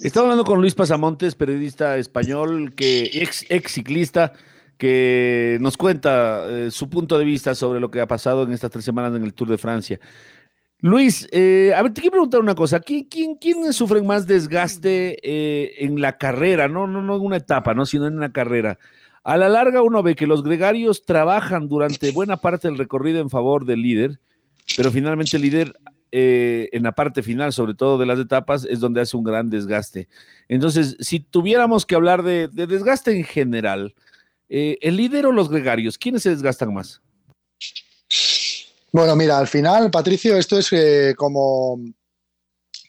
Estaba 0.04 0.26
hablando 0.26 0.44
con 0.44 0.60
Luis 0.60 0.76
Pasamontes, 0.76 1.34
periodista 1.34 1.96
español, 1.96 2.76
que 2.76 3.10
ex, 3.12 3.72
ciclista, 3.72 4.34
que 4.76 5.58
nos 5.60 5.76
cuenta 5.76 6.44
eh, 6.48 6.70
su 6.70 6.88
punto 6.88 7.18
de 7.18 7.24
vista 7.24 7.56
sobre 7.56 7.80
lo 7.80 7.90
que 7.90 8.00
ha 8.00 8.06
pasado 8.06 8.44
en 8.44 8.52
estas 8.52 8.70
tres 8.70 8.84
semanas 8.84 9.16
en 9.16 9.24
el 9.24 9.34
Tour 9.34 9.48
de 9.48 9.58
Francia. 9.58 9.98
Luis, 10.80 11.26
eh, 11.32 11.72
a 11.76 11.82
ver, 11.82 11.92
te 11.92 12.00
quiero 12.00 12.12
preguntar 12.12 12.40
una 12.40 12.54
cosa. 12.54 12.78
¿Quién, 12.78 13.04
quién, 13.04 13.34
quién 13.34 13.72
sufre 13.72 14.00
más 14.00 14.28
desgaste 14.28 15.18
eh, 15.22 15.84
en 15.84 16.00
la 16.00 16.18
carrera? 16.18 16.68
No, 16.68 16.86
no, 16.86 17.02
no 17.02 17.16
en 17.16 17.22
una 17.22 17.36
etapa, 17.36 17.74
¿no? 17.74 17.84
sino 17.84 18.06
en 18.06 18.20
la 18.20 18.30
carrera. 18.30 18.78
A 19.24 19.36
la 19.36 19.48
larga 19.48 19.82
uno 19.82 20.02
ve 20.04 20.14
que 20.14 20.28
los 20.28 20.44
gregarios 20.44 21.04
trabajan 21.04 21.68
durante 21.68 22.12
buena 22.12 22.36
parte 22.36 22.68
del 22.68 22.78
recorrido 22.78 23.20
en 23.20 23.28
favor 23.28 23.64
del 23.66 23.82
líder, 23.82 24.20
pero 24.76 24.92
finalmente 24.92 25.36
el 25.36 25.42
líder 25.42 25.74
eh, 26.12 26.68
en 26.72 26.84
la 26.84 26.92
parte 26.92 27.24
final, 27.24 27.52
sobre 27.52 27.74
todo 27.74 27.98
de 27.98 28.06
las 28.06 28.20
etapas, 28.20 28.64
es 28.64 28.78
donde 28.78 29.00
hace 29.00 29.16
un 29.16 29.24
gran 29.24 29.50
desgaste. 29.50 30.08
Entonces, 30.46 30.96
si 31.00 31.18
tuviéramos 31.18 31.86
que 31.86 31.96
hablar 31.96 32.22
de, 32.22 32.46
de 32.46 32.68
desgaste 32.68 33.16
en 33.16 33.24
general, 33.24 33.96
¿el 34.48 34.96
líder 34.96 35.26
o 35.26 35.32
los 35.32 35.50
gregarios? 35.50 35.98
¿Quiénes 35.98 36.22
se 36.22 36.30
desgastan 36.30 36.72
más? 36.72 37.02
Bueno, 38.90 39.16
mira, 39.16 39.38
al 39.38 39.48
final, 39.48 39.90
Patricio, 39.90 40.36
esto 40.36 40.58
es 40.58 40.72
eh, 40.72 41.14
como, 41.16 41.78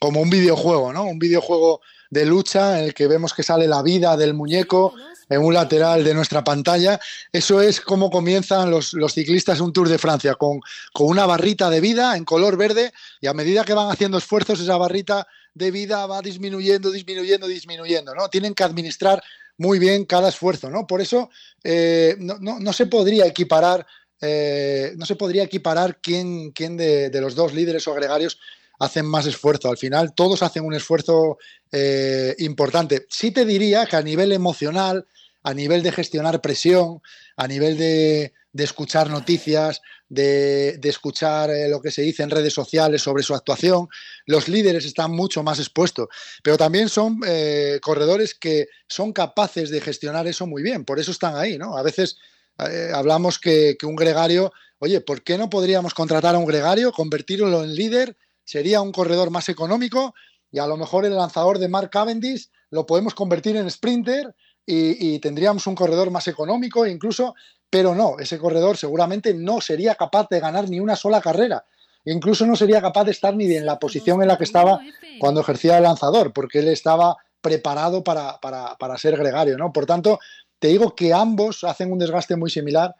como 0.00 0.20
un 0.20 0.30
videojuego, 0.30 0.92
¿no? 0.92 1.04
Un 1.04 1.18
videojuego 1.18 1.80
de 2.08 2.24
lucha 2.24 2.78
en 2.78 2.86
el 2.86 2.94
que 2.94 3.06
vemos 3.06 3.34
que 3.34 3.42
sale 3.42 3.68
la 3.68 3.82
vida 3.82 4.16
del 4.16 4.34
muñeco 4.34 4.94
en 5.28 5.42
un 5.42 5.54
lateral 5.54 6.02
de 6.02 6.14
nuestra 6.14 6.42
pantalla. 6.42 6.98
Eso 7.32 7.60
es 7.60 7.80
como 7.80 8.10
comienzan 8.10 8.70
los, 8.70 8.94
los 8.94 9.12
ciclistas 9.12 9.60
un 9.60 9.72
Tour 9.72 9.88
de 9.88 9.98
Francia, 9.98 10.34
con, 10.34 10.60
con, 10.92 11.06
una 11.06 11.26
barrita 11.26 11.70
de 11.70 11.80
vida 11.80 12.16
en 12.16 12.24
color 12.24 12.56
verde 12.56 12.92
y 13.20 13.28
a 13.28 13.34
medida 13.34 13.64
que 13.64 13.74
van 13.74 13.90
haciendo 13.90 14.18
esfuerzos, 14.18 14.58
esa 14.60 14.76
barrita 14.76 15.26
de 15.54 15.70
vida 15.70 16.06
va 16.06 16.22
disminuyendo, 16.22 16.90
disminuyendo, 16.90 17.46
disminuyendo, 17.46 18.14
¿no? 18.14 18.28
Tienen 18.28 18.54
que 18.54 18.64
administrar 18.64 19.22
muy 19.58 19.78
bien 19.78 20.06
cada 20.06 20.30
esfuerzo, 20.30 20.70
¿no? 20.70 20.86
Por 20.86 21.00
eso 21.00 21.30
eh, 21.62 22.16
no, 22.18 22.38
no, 22.40 22.58
no, 22.58 22.72
se 22.72 22.86
podría 22.86 23.26
equiparar 23.26 23.86
eh, 24.20 24.92
no 24.96 25.06
se 25.06 25.16
podría 25.16 25.44
equiparar 25.44 25.98
quién, 26.00 26.50
quién 26.50 26.76
de, 26.76 27.10
los 27.20 27.34
dos 27.34 27.54
líderes 27.54 27.88
o 27.88 27.92
agregarios 27.92 28.38
hacen 28.78 29.06
más 29.06 29.26
esfuerzo. 29.26 29.70
Al 29.70 29.78
final, 29.78 30.14
todos 30.14 30.42
hacen 30.42 30.64
un 30.64 30.74
esfuerzo 30.74 31.38
eh, 31.72 32.34
importante. 32.38 33.06
Sí 33.08 33.30
te 33.30 33.44
diría 33.44 33.86
que 33.86 33.96
a 33.96 34.02
nivel 34.02 34.32
emocional, 34.32 35.06
a 35.42 35.54
nivel 35.54 35.82
de 35.82 35.92
gestionar 35.92 36.40
presión, 36.40 37.00
a 37.36 37.46
nivel 37.46 37.78
de, 37.78 38.32
escuchar 38.54 39.08
noticias, 39.08 39.80
de, 40.08 40.78
escuchar 40.82 41.50
eh, 41.50 41.68
lo 41.68 41.80
que 41.80 41.90
se 41.90 42.02
dice 42.02 42.22
en 42.22 42.30
redes 42.30 42.52
sociales 42.52 43.02
sobre 43.02 43.22
su 43.22 43.34
actuación, 43.34 43.88
los 44.26 44.48
líderes 44.48 44.84
están 44.84 45.12
mucho 45.12 45.42
más 45.42 45.58
expuestos. 45.58 46.08
Pero 46.42 46.58
también 46.58 46.90
son 46.90 47.20
corredores 47.80 48.34
que 48.34 48.68
son 48.86 49.12
capaces 49.12 49.70
de 49.70 49.80
gestionar 49.80 50.26
eso 50.26 50.46
muy 50.46 50.62
bien. 50.62 50.84
Por 50.84 50.98
eso 50.98 51.10
están 51.10 51.36
ahí, 51.36 51.56
¿no? 51.56 51.76
A 51.76 51.82
veces 51.82 52.18
eh, 52.58 52.90
hablamos 52.94 53.38
que, 53.38 53.76
un 53.82 53.96
gregario, 53.96 54.52
oye, 54.78 55.00
¿por 55.00 55.22
qué 55.22 55.38
no 55.38 55.48
podríamos 55.48 55.94
contratar 55.94 56.34
a 56.34 56.38
un 56.38 56.46
gregario, 56.46 56.92
convertirlo 56.92 57.62
en 57.62 57.74
líder? 57.74 58.16
Sería 58.44 58.80
un 58.80 58.92
corredor 58.92 59.30
más 59.30 59.48
económico 59.48 60.14
y 60.50 60.58
a 60.58 60.66
lo 60.66 60.76
mejor 60.76 61.04
el 61.04 61.16
lanzador 61.16 61.58
de 61.58 61.68
Mark 61.68 61.90
Cavendish 61.90 62.50
lo 62.70 62.86
podemos 62.86 63.14
convertir 63.14 63.56
en 63.56 63.70
sprinter 63.70 64.34
y, 64.66 65.18
tendríamos 65.18 65.66
un 65.66 65.74
corredor 65.74 66.10
más 66.12 66.28
económico 66.28 66.86
incluso, 66.86 67.34
pero 67.68 67.94
no, 67.94 68.18
ese 68.20 68.38
corredor 68.38 68.76
seguramente 68.76 69.34
no 69.34 69.60
sería 69.60 69.96
capaz 69.96 70.28
de 70.30 70.38
ganar 70.38 70.68
ni 70.68 70.78
una 70.78 70.94
sola 70.94 71.20
carrera. 71.20 71.64
Incluso 72.04 72.46
no 72.46 72.54
sería 72.54 72.80
capaz 72.80 73.04
de 73.04 73.10
estar 73.10 73.34
ni 73.34 73.52
en 73.52 73.66
la 73.66 73.78
posición 73.78 74.22
en 74.22 74.28
la 74.28 74.38
que 74.38 74.44
estaba 74.44 74.80
cuando 75.18 75.40
ejercía 75.40 75.76
el 75.76 75.82
lanzador, 75.82 76.32
porque 76.32 76.60
él 76.60 76.68
estaba 76.68 77.16
preparado 77.40 78.04
para, 78.04 78.38
para, 78.40 78.76
para 78.76 78.96
ser 78.96 79.16
gregario, 79.16 79.56
¿no? 79.56 79.72
Por 79.72 79.86
tanto, 79.86 80.18
te 80.60 80.68
digo 80.68 80.94
que 80.94 81.12
ambos 81.12 81.64
hacen 81.64 81.90
un 81.90 81.98
desgaste 81.98 82.36
muy 82.36 82.50
similar. 82.50 82.94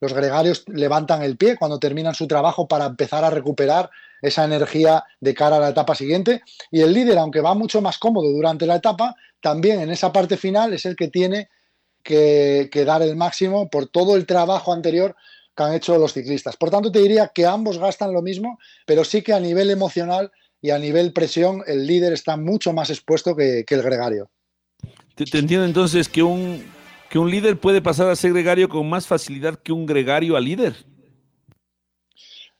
Los 0.00 0.12
gregarios 0.12 0.64
levantan 0.68 1.22
el 1.22 1.38
pie 1.38 1.56
cuando 1.56 1.78
terminan 1.78 2.14
su 2.14 2.28
trabajo 2.28 2.68
para 2.68 2.84
empezar 2.84 3.24
a 3.24 3.30
recuperar 3.30 3.90
esa 4.20 4.44
energía 4.44 5.02
de 5.20 5.34
cara 5.34 5.56
a 5.56 5.60
la 5.60 5.70
etapa 5.70 5.94
siguiente. 5.94 6.42
Y 6.70 6.82
el 6.82 6.92
líder, 6.92 7.16
aunque 7.16 7.40
va 7.40 7.54
mucho 7.54 7.80
más 7.80 7.98
cómodo 7.98 8.30
durante 8.30 8.66
la 8.66 8.76
etapa, 8.76 9.16
también 9.40 9.80
en 9.80 9.90
esa 9.90 10.12
parte 10.12 10.36
final 10.36 10.74
es 10.74 10.84
el 10.84 10.94
que 10.94 11.08
tiene 11.08 11.48
que, 12.02 12.84
dar 12.86 13.00
el 13.00 13.16
máximo 13.16 13.70
por 13.70 13.88
todo 13.88 14.14
el 14.14 14.26
trabajo 14.26 14.74
anterior 14.74 15.16
que 15.56 15.62
han 15.62 15.72
hecho 15.72 15.96
los 15.96 16.12
ciclistas. 16.12 16.56
Por 16.58 16.70
tanto, 16.70 16.92
te 16.92 17.00
diría 17.00 17.32
que 17.34 17.46
ambos 17.46 17.78
gastan 17.78 18.12
lo 18.12 18.20
mismo, 18.20 18.58
pero 18.84 19.04
sí 19.04 19.22
que 19.22 19.32
a 19.32 19.40
nivel 19.40 19.70
emocional 19.70 20.30
y 20.60 20.70
a 20.70 20.78
nivel 20.78 21.14
presión, 21.14 21.62
el 21.66 21.86
líder 21.86 22.12
está 22.12 22.36
mucho 22.36 22.74
más 22.74 22.90
expuesto 22.90 23.34
que, 23.34 23.64
el 23.66 23.82
gregario. 23.82 24.28
te 25.14 25.38
entiendo 25.38 25.64
entonces 25.64 26.08
que 26.10 26.22
un, 26.22 26.75
que 27.08 27.18
un 27.18 27.30
líder 27.30 27.58
puede 27.58 27.82
pasar 27.82 28.08
a 28.08 28.16
ser 28.16 28.32
gregario 28.32 28.68
con 28.68 28.88
más 28.88 29.06
facilidad 29.06 29.58
que 29.58 29.72
un 29.72 29.86
gregario 29.86 30.36
a 30.36 30.40
líder. 30.40 30.74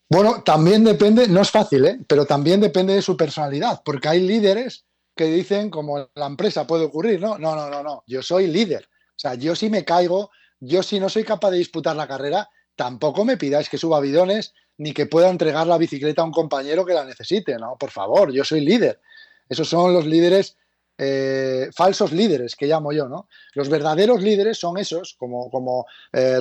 Bueno, 0.08 0.42
también 0.44 0.84
depende, 0.84 1.26
no 1.28 1.40
es 1.40 1.50
fácil, 1.50 1.84
¿eh? 1.84 1.98
pero 2.06 2.26
también 2.26 2.60
depende 2.60 2.94
de 2.94 3.02
su 3.02 3.16
personalidad, 3.16 3.82
porque 3.84 4.08
hay 4.08 4.20
líderes 4.20 4.84
que 5.16 5.24
dicen, 5.24 5.70
como 5.70 6.08
la 6.14 6.26
empresa 6.26 6.66
puede 6.66 6.84
ocurrir, 6.84 7.20
no, 7.20 7.38
no, 7.38 7.56
no, 7.56 7.68
no, 7.68 7.82
no, 7.82 8.04
yo 8.06 8.22
soy 8.22 8.46
líder. 8.46 8.88
O 9.10 9.18
sea, 9.18 9.34
yo 9.34 9.56
si 9.56 9.70
me 9.70 9.84
caigo, 9.84 10.30
yo 10.60 10.82
si 10.82 11.00
no 11.00 11.08
soy 11.08 11.24
capaz 11.24 11.50
de 11.50 11.58
disputar 11.58 11.96
la 11.96 12.06
carrera, 12.06 12.48
tampoco 12.76 13.24
me 13.24 13.36
pidáis 13.36 13.68
que 13.68 13.78
suba 13.78 14.00
bidones 14.00 14.52
ni 14.78 14.92
que 14.92 15.06
pueda 15.06 15.30
entregar 15.30 15.66
la 15.66 15.78
bicicleta 15.78 16.22
a 16.22 16.26
un 16.26 16.32
compañero 16.32 16.84
que 16.84 16.92
la 16.92 17.04
necesite, 17.04 17.56
¿no? 17.56 17.76
Por 17.78 17.90
favor, 17.90 18.30
yo 18.30 18.44
soy 18.44 18.60
líder. 18.60 19.00
Esos 19.48 19.68
son 19.68 19.92
los 19.92 20.06
líderes 20.06 20.56
eh, 20.98 21.68
falsos 21.74 22.12
líderes, 22.12 22.56
que 22.56 22.66
llamo 22.66 22.92
yo, 22.92 23.08
¿no? 23.08 23.28
Los 23.54 23.68
verdaderos 23.68 24.22
líderes 24.22 24.58
son 24.58 24.78
esos, 24.78 25.14
como, 25.18 25.50
como 25.50 25.86
eh, 26.12 26.38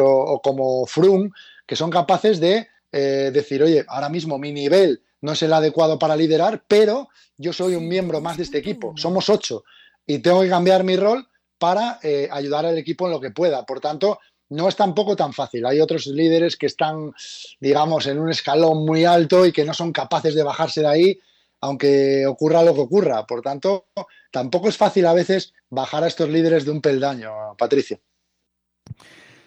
o, 0.00 0.40
como 0.42 0.86
Froome, 0.86 1.30
que 1.66 1.76
son 1.76 1.90
capaces 1.90 2.40
de 2.40 2.68
eh, 2.90 3.30
decir, 3.32 3.62
oye, 3.62 3.84
ahora 3.88 4.08
mismo 4.08 4.38
mi 4.38 4.52
nivel 4.52 5.02
no 5.20 5.32
es 5.32 5.42
el 5.42 5.52
adecuado 5.52 5.98
para 5.98 6.16
liderar, 6.16 6.64
pero 6.66 7.08
yo 7.36 7.52
soy 7.52 7.74
un 7.76 7.88
miembro 7.88 8.20
más 8.20 8.36
de 8.36 8.42
este 8.42 8.58
equipo, 8.58 8.94
somos 8.96 9.28
ocho, 9.28 9.64
y 10.06 10.18
tengo 10.18 10.42
que 10.42 10.48
cambiar 10.48 10.84
mi 10.84 10.96
rol 10.96 11.26
para 11.58 11.98
ayudar 12.30 12.66
al 12.66 12.76
equipo 12.76 13.06
en 13.06 13.12
lo 13.12 13.20
que 13.20 13.30
pueda. 13.30 13.64
Por 13.64 13.80
tanto, 13.80 14.18
no 14.50 14.68
es 14.68 14.76
tampoco 14.76 15.16
tan 15.16 15.32
fácil. 15.32 15.64
Hay 15.64 15.80
otros 15.80 16.06
líderes 16.06 16.56
que 16.56 16.66
están, 16.66 17.12
digamos, 17.60 18.06
en 18.06 18.18
un 18.18 18.30
escalón 18.30 18.84
muy 18.84 19.04
alto 19.04 19.46
y 19.46 19.52
que 19.52 19.64
no 19.64 19.72
son 19.72 19.92
capaces 19.92 20.34
de 20.34 20.42
bajarse 20.42 20.82
de 20.82 20.88
ahí 20.88 21.18
aunque 21.64 22.26
ocurra 22.26 22.62
lo 22.62 22.74
que 22.74 22.80
ocurra. 22.82 23.26
Por 23.26 23.40
tanto, 23.40 23.86
tampoco 24.30 24.68
es 24.68 24.76
fácil 24.76 25.06
a 25.06 25.14
veces 25.14 25.54
bajar 25.70 26.04
a 26.04 26.08
estos 26.08 26.28
líderes 26.28 26.66
de 26.66 26.70
un 26.70 26.82
peldaño, 26.82 27.30
Patricio. 27.56 28.00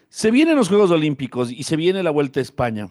Se 0.09 0.31
vienen 0.31 0.55
los 0.55 0.67
Juegos 0.67 0.89
Olímpicos 0.89 1.51
y 1.51 1.61
se 1.61 1.75
viene 1.75 2.01
la 2.01 2.09
Vuelta 2.09 2.39
a 2.39 2.43
España. 2.43 2.89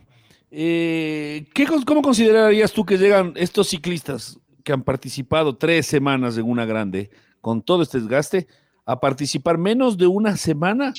Eh, 0.52 1.47
¿Cómo 1.85 2.02
considerarías 2.02 2.73
tú 2.73 2.87
que 2.87 2.99
llegan 2.99 3.33
estos 3.35 3.68
ciclistas 3.68 4.38
que 4.62 4.73
han 4.73 4.85
participado 4.85 5.56
tres 5.56 5.87
semanas 5.87 6.38
en 6.38 6.49
una 6.49 6.64
grande, 6.64 7.11
con 7.40 7.62
todo 7.62 7.83
este 7.83 7.99
desgaste, 7.99 8.47
a 8.85 9.00
participar 9.00 9.59
menos 9.59 9.99
de 9.99 10.06
una 10.06 10.37
semana 10.37 10.95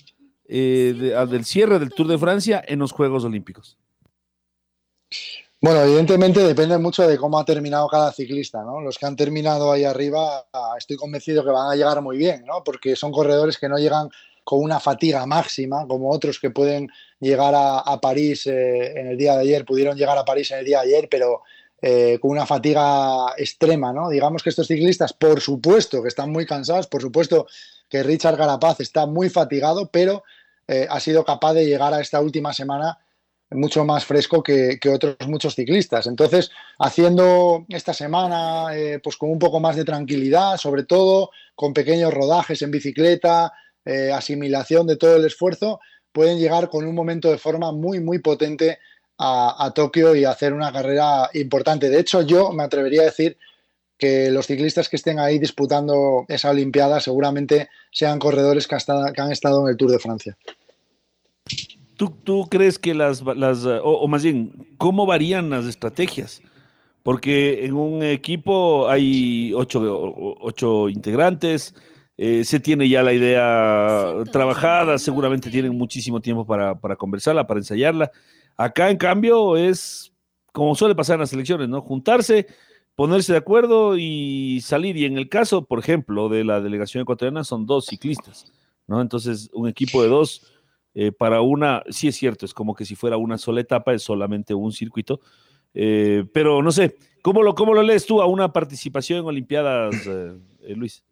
eh, 0.49 1.15
del 1.29 1.45
cierre 1.45 1.79
del 1.79 1.93
Tour 1.93 2.07
de 2.07 2.17
Francia 2.17 2.61
en 2.67 2.79
los 2.79 2.91
Juegos 2.91 3.23
Olímpicos? 3.23 3.77
Bueno, 5.59 5.81
evidentemente 5.81 6.39
depende 6.41 6.77
mucho 6.77 7.07
de 7.07 7.17
cómo 7.17 7.39
ha 7.39 7.45
terminado 7.45 7.87
cada 7.87 8.11
ciclista, 8.11 8.61
¿no? 8.63 8.79
Los 8.79 8.99
que 8.99 9.07
han 9.07 9.15
terminado 9.15 9.71
ahí 9.71 9.85
arriba, 9.85 10.45
estoy 10.77 10.97
convencido 10.97 11.43
que 11.43 11.49
van 11.49 11.71
a 11.71 11.75
llegar 11.75 11.99
muy 12.03 12.15
bien, 12.15 12.45
¿no? 12.45 12.63
Porque 12.63 12.95
son 12.95 13.11
corredores 13.11 13.57
que 13.57 13.67
no 13.67 13.77
llegan 13.77 14.09
con 14.43 14.59
una 14.61 14.79
fatiga 14.79 15.25
máxima, 15.25 15.87
como 15.87 16.11
otros 16.11 16.39
que 16.39 16.51
pueden 16.51 16.89
llegar 17.19 17.53
a, 17.55 17.99
París 17.99 18.45
eh, 18.45 18.99
en 18.99 19.07
el 19.07 19.17
día 19.17 19.33
de 19.33 19.41
ayer, 19.41 19.65
pudieron 19.65 19.97
llegar 19.97 20.17
a 20.17 20.23
París 20.23 20.51
en 20.51 20.59
el 20.59 20.65
día 20.65 20.81
de 20.81 20.93
ayer, 20.93 21.09
pero 21.09 21.41
eh, 21.81 22.19
con 22.21 22.31
una 22.31 22.45
fatiga 22.45 23.33
extrema, 23.35 23.91
¿no? 23.91 24.09
Digamos 24.09 24.43
que 24.43 24.51
estos 24.51 24.67
ciclistas, 24.67 25.11
por 25.11 25.41
supuesto 25.41 26.03
que 26.03 26.07
están 26.07 26.31
muy 26.31 26.45
cansados, 26.45 26.85
por 26.85 27.01
supuesto 27.01 27.47
que 27.89 28.03
Richard 28.03 28.37
Garapaz 28.37 28.79
está 28.79 29.07
muy 29.07 29.29
fatigado, 29.29 29.89
pero 29.91 30.23
eh, 30.67 30.87
ha 30.89 30.99
sido 30.99 31.25
capaz 31.25 31.53
de 31.53 31.65
llegar 31.65 31.93
a 31.95 31.99
esta 31.99 32.21
última 32.21 32.53
semana 32.53 32.99
mucho 33.51 33.85
más 33.85 34.05
fresco 34.05 34.43
que, 34.43 34.79
otros 34.93 35.15
muchos 35.27 35.55
ciclistas. 35.55 36.07
Entonces, 36.07 36.51
haciendo 36.79 37.65
esta 37.69 37.93
semana 37.93 38.75
eh, 38.75 38.99
pues 39.01 39.17
con 39.17 39.29
un 39.29 39.39
poco 39.39 39.59
más 39.59 39.75
de 39.75 39.85
tranquilidad, 39.85 40.57
sobre 40.57 40.83
todo 40.83 41.31
con 41.55 41.73
pequeños 41.73 42.13
rodajes 42.13 42.61
en 42.61 42.71
bicicleta, 42.71 43.53
eh, 43.85 44.11
asimilación 44.11 44.85
de 44.87 44.97
todo 44.97 45.15
el 45.15 45.25
esfuerzo, 45.25 45.79
pueden 46.11 46.39
llegar 46.39 46.69
con 46.69 46.85
un 46.85 46.95
momento 46.95 47.31
de 47.31 47.37
forma 47.37 47.71
muy, 47.71 47.99
muy 47.99 48.19
potente 48.19 48.79
a, 49.17 49.65
a, 49.65 49.71
Tokio 49.71 50.15
y 50.15 50.25
hacer 50.25 50.53
una 50.53 50.71
carrera 50.71 51.29
importante. 51.33 51.89
De 51.89 51.99
hecho, 51.99 52.21
yo 52.21 52.51
me 52.51 52.63
atrevería 52.63 53.01
a 53.01 53.05
decir 53.05 53.37
que 53.97 54.29
los 54.29 54.45
ciclistas 54.45 54.89
que 54.89 54.95
estén 54.95 55.19
ahí 55.19 55.39
disputando 55.39 56.25
esa 56.27 56.51
Olimpiada 56.51 56.99
seguramente 56.99 57.69
sean 57.91 58.19
corredores 58.19 58.67
que 58.67 58.75
han 58.75 59.31
estado 59.31 59.63
en 59.63 59.69
el 59.69 59.77
Tour 59.77 59.91
de 59.91 59.99
Francia. 59.99 60.37
¿Tú, 61.97 62.47
crees 62.49 62.77
que 62.77 62.93
las, 62.93 63.23
las 63.23 63.65
o, 63.65 64.07
más 64.07 64.23
bien, 64.23 64.53
cómo 64.77 65.07
varían 65.07 65.49
las 65.49 65.65
estrategias? 65.65 66.43
Porque 67.01 67.65
en 67.65 67.73
un 67.73 68.03
equipo 68.03 68.87
hay 68.87 69.51
ocho, 69.55 70.89
integrantes, 70.89 71.73
eh, 72.17 72.43
se 72.43 72.59
tiene 72.59 72.87
ya 72.87 73.01
la 73.01 73.13
idea 73.13 74.13
trabajada, 74.31 74.99
seguramente 74.99 75.49
tienen 75.49 75.75
muchísimo 75.75 76.21
tiempo 76.21 76.45
para, 76.45 76.79
para 76.79 76.95
conversarla, 76.95 77.47
para 77.47 77.59
ensayarla. 77.59 78.11
Acá, 78.57 78.91
en 78.91 78.97
cambio, 78.97 79.57
es 79.57 80.13
como 80.51 80.75
suele 80.75 80.95
pasar 80.95 81.15
en 81.15 81.21
las 81.21 81.33
elecciones, 81.33 81.69
¿no? 81.69 81.81
Juntarse, 81.81 82.47
ponerse 82.95 83.31
de 83.31 83.39
acuerdo 83.39 83.97
y 83.97 84.61
salir. 84.61 84.97
Y 84.97 85.05
en 85.05 85.17
el 85.17 85.29
caso, 85.29 85.65
por 85.65 85.79
ejemplo, 85.79 86.29
de 86.29 86.43
la 86.43 86.61
delegación 86.61 87.03
ecuatoriana, 87.03 87.43
son 87.43 87.65
dos 87.65 87.85
ciclistas, 87.85 88.51
¿no? 88.87 89.01
Entonces, 89.01 89.49
un 89.53 89.67
equipo 89.67 90.01
de 90.01 90.09
dos 90.09 90.56
eh, 90.99 91.11
para 91.11 91.41
una, 91.41 91.83
sí 91.91 92.07
es 92.07 92.15
cierto, 92.15 92.43
es 92.43 92.55
como 92.55 92.73
que 92.73 92.83
si 92.83 92.95
fuera 92.95 93.17
una 93.17 93.37
sola 93.37 93.61
etapa, 93.61 93.93
es 93.93 94.01
solamente 94.01 94.55
un 94.55 94.71
circuito. 94.71 95.21
Eh, 95.71 96.23
pero 96.33 96.63
no 96.63 96.71
sé, 96.71 96.95
¿cómo 97.21 97.43
lo, 97.43 97.53
¿cómo 97.53 97.75
lo 97.75 97.83
lees 97.83 98.07
tú 98.07 98.19
a 98.19 98.25
una 98.25 98.51
participación 98.51 99.19
en 99.19 99.25
Olimpiadas, 99.25 99.93
eh, 100.07 100.73
Luis? 100.75 101.03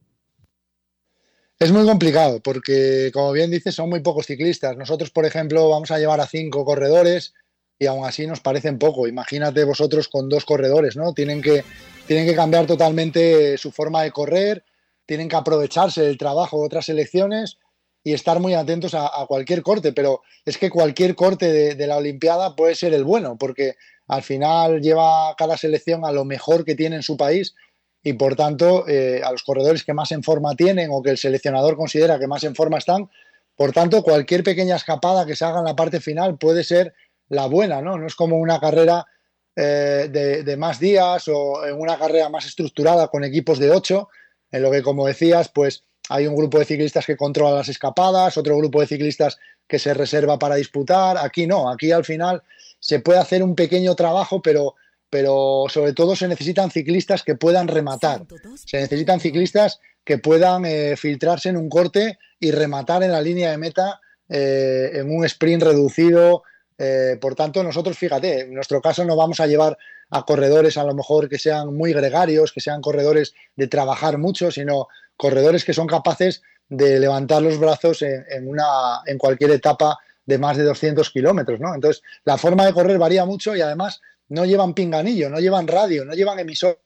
Es 1.60 1.72
muy 1.72 1.86
complicado 1.86 2.40
porque, 2.42 3.12
como 3.14 3.32
bien 3.32 3.52
dices, 3.52 3.76
son 3.76 3.90
muy 3.90 4.00
pocos 4.00 4.26
ciclistas. 4.26 4.76
Nosotros, 4.76 5.12
por 5.12 5.24
ejemplo, 5.24 5.70
vamos 5.70 5.92
a 5.92 6.00
llevar 6.00 6.20
a 6.20 6.26
cinco 6.26 6.66
corredores 6.66 7.36
y 7.78 7.86
aún 7.86 8.08
así 8.08 8.26
nos 8.26 8.40
parecen 8.40 8.80
poco. 8.80 9.08
Imagínate 9.08 9.64
vosotros 9.66 10.08
con 10.08 10.30
dos 10.30 10.46
corredores, 10.46 10.98
¿no? 10.98 11.14
Tienen 11.14 11.44
que, 11.44 11.64
tienen 12.08 12.26
que 12.26 12.34
cambiar 12.34 12.66
totalmente 12.66 13.56
su 13.60 13.70
forma 13.72 14.02
de 14.02 14.10
correr, 14.10 14.64
tienen 15.06 15.30
que 15.30 15.36
aprovecharse 15.36 16.02
del 16.02 16.18
trabajo 16.18 16.58
de 16.58 16.66
otras 16.66 16.88
selecciones 16.88 17.60
y 18.06 18.14
estar 18.14 18.40
muy 18.40 18.54
atentos 18.54 18.94
a, 18.94 19.10
cualquier 19.28 19.64
corte, 19.64 19.92
pero 19.92 20.22
es 20.46 20.60
que 20.60 20.70
cualquier 20.70 21.16
corte 21.16 21.76
de, 21.76 21.88
la 21.88 21.98
Olimpiada 21.98 22.56
puede 22.56 22.76
ser 22.76 22.94
el 22.94 23.04
bueno, 23.04 23.36
porque 23.36 23.78
al 24.08 24.22
final 24.22 24.80
lleva 24.80 25.36
cada 25.36 25.58
selección 25.58 26.06
a 26.06 26.12
lo 26.12 26.24
mejor 26.24 26.64
que 26.64 26.76
tiene 26.76 26.98
en 26.98 27.02
su 27.02 27.18
país 27.18 27.56
y 28.04 28.14
por 28.14 28.36
tanto 28.36 28.88
eh, 28.88 29.22
a 29.26 29.32
los 29.32 29.42
corredores 29.42 29.84
que 29.84 29.96
más 29.96 30.12
en 30.12 30.22
forma 30.22 30.56
tienen 30.56 30.92
o 30.92 31.02
que 31.02 31.10
el 31.10 31.18
seleccionador 31.18 31.76
considera 31.76 32.20
que 32.20 32.28
más 32.28 32.44
en 32.44 32.54
forma 32.54 32.78
están, 32.78 33.10
por 33.56 33.72
tanto 33.72 34.04
cualquier 34.04 34.44
pequeña 34.44 34.76
escapada 34.76 35.26
que 35.26 35.36
se 35.36 35.44
haga 35.44 35.58
en 35.58 35.66
la 35.66 35.76
parte 35.76 36.00
final 36.00 36.38
puede 36.38 36.64
ser 36.64 36.94
la 37.28 37.48
buena, 37.48 37.82
¿no? 37.82 37.98
No 37.98 38.06
es 38.06 38.14
como 38.14 38.38
una 38.38 38.60
carrera 38.60 39.08
eh, 39.56 40.44
de, 40.46 40.58
más 40.58 40.80
días 40.80 41.28
o 41.28 41.66
en 41.66 41.80
una 41.80 41.98
carrera 41.98 42.30
más 42.30 42.46
estructurada 42.46 43.08
con 43.08 43.24
equipos 43.24 43.58
de 43.58 43.72
ocho, 43.72 44.10
en 44.52 44.62
lo 44.62 44.70
que, 44.70 44.84
como 44.84 45.08
decías, 45.08 45.50
pues 45.50 45.86
hay 46.10 46.28
un 46.28 46.36
grupo 46.36 46.60
de 46.60 46.66
ciclistas 46.66 47.06
que 47.06 47.18
controla 47.18 47.56
las 47.56 47.70
escapadas, 47.70 48.38
otro 48.38 48.58
grupo 48.58 48.82
de 48.82 48.88
ciclistas 48.88 49.38
que 49.68 49.80
se 49.80 49.94
reserva 49.94 50.38
para 50.38 50.56
disputar. 50.56 51.18
Aquí 51.18 51.48
no, 51.48 51.70
aquí 51.70 51.92
al 51.92 52.06
final 52.06 52.44
se 52.80 53.00
puede 53.00 53.20
hacer 53.20 53.42
un 53.44 53.56
pequeño 53.56 53.96
trabajo, 53.96 54.42
pero, 54.42 54.76
pero 55.10 55.66
sobre 55.70 55.94
todo 55.94 56.16
se 56.16 56.28
necesitan 56.28 56.72
ciclistas 56.72 57.24
que 57.24 57.36
puedan 57.36 57.68
rematar. 57.68 58.26
Se 58.66 58.78
necesitan 58.78 59.20
ciclistas 59.20 59.80
que 60.04 60.20
puedan 60.20 60.66
eh, 60.66 60.96
filtrarse 60.98 61.50
en 61.50 61.58
un 61.58 61.70
corte 61.70 62.20
y 62.40 62.52
rematar 62.52 63.02
en 63.04 63.12
la 63.12 63.22
línea 63.22 63.52
de 63.52 63.58
meta 63.58 64.00
eh, 64.30 64.92
en 64.94 65.10
un 65.10 65.26
sprint 65.26 65.64
reducido, 65.64 66.44
eh, 66.78 67.18
por 67.22 67.36
tanto, 67.36 67.64
nosotros, 67.64 67.98
fíjate, 67.98 68.42
en 68.42 68.54
nuestro 68.54 68.82
caso 68.82 69.06
no 69.06 69.16
vamos 69.16 69.40
a 69.40 69.48
llevar 69.48 69.78
a 70.10 70.24
corredores 70.24 70.78
a 70.78 70.84
lo 70.84 70.94
mejor 70.94 71.30
que 71.30 71.40
sean 71.40 71.74
muy 71.76 71.94
gregarios, 71.94 72.52
que 72.52 72.62
sean 72.62 72.82
corredores 72.82 73.34
de 73.56 73.68
trabajar 73.68 74.18
mucho, 74.18 74.52
sino 74.52 74.88
corredores 75.18 75.64
que 75.64 75.74
son 75.74 75.88
capaces 75.88 76.42
de 76.68 77.00
levantar 77.00 77.42
los 77.42 77.60
brazos 77.60 78.02
en, 78.02 78.48
una, 78.48 79.02
en 79.06 79.18
cualquier 79.18 79.52
etapa 79.52 80.00
de 80.26 80.38
más 80.38 80.58
de 80.58 80.64
200 80.64 81.10
kilómetros, 81.12 81.60
¿no? 81.60 81.74
Entonces, 81.76 82.02
la 82.24 82.38
forma 82.38 82.66
de 82.66 82.74
correr 82.74 82.98
varía 82.98 83.26
mucho 83.26 83.56
y 83.56 83.62
además 83.62 84.02
no 84.30 84.46
llevan 84.46 84.74
pinganillo, 84.74 85.30
no 85.30 85.40
llevan 85.40 85.68
radio, 85.68 86.04
no 86.04 86.14
llevan 86.14 86.40
emisora 86.40 86.78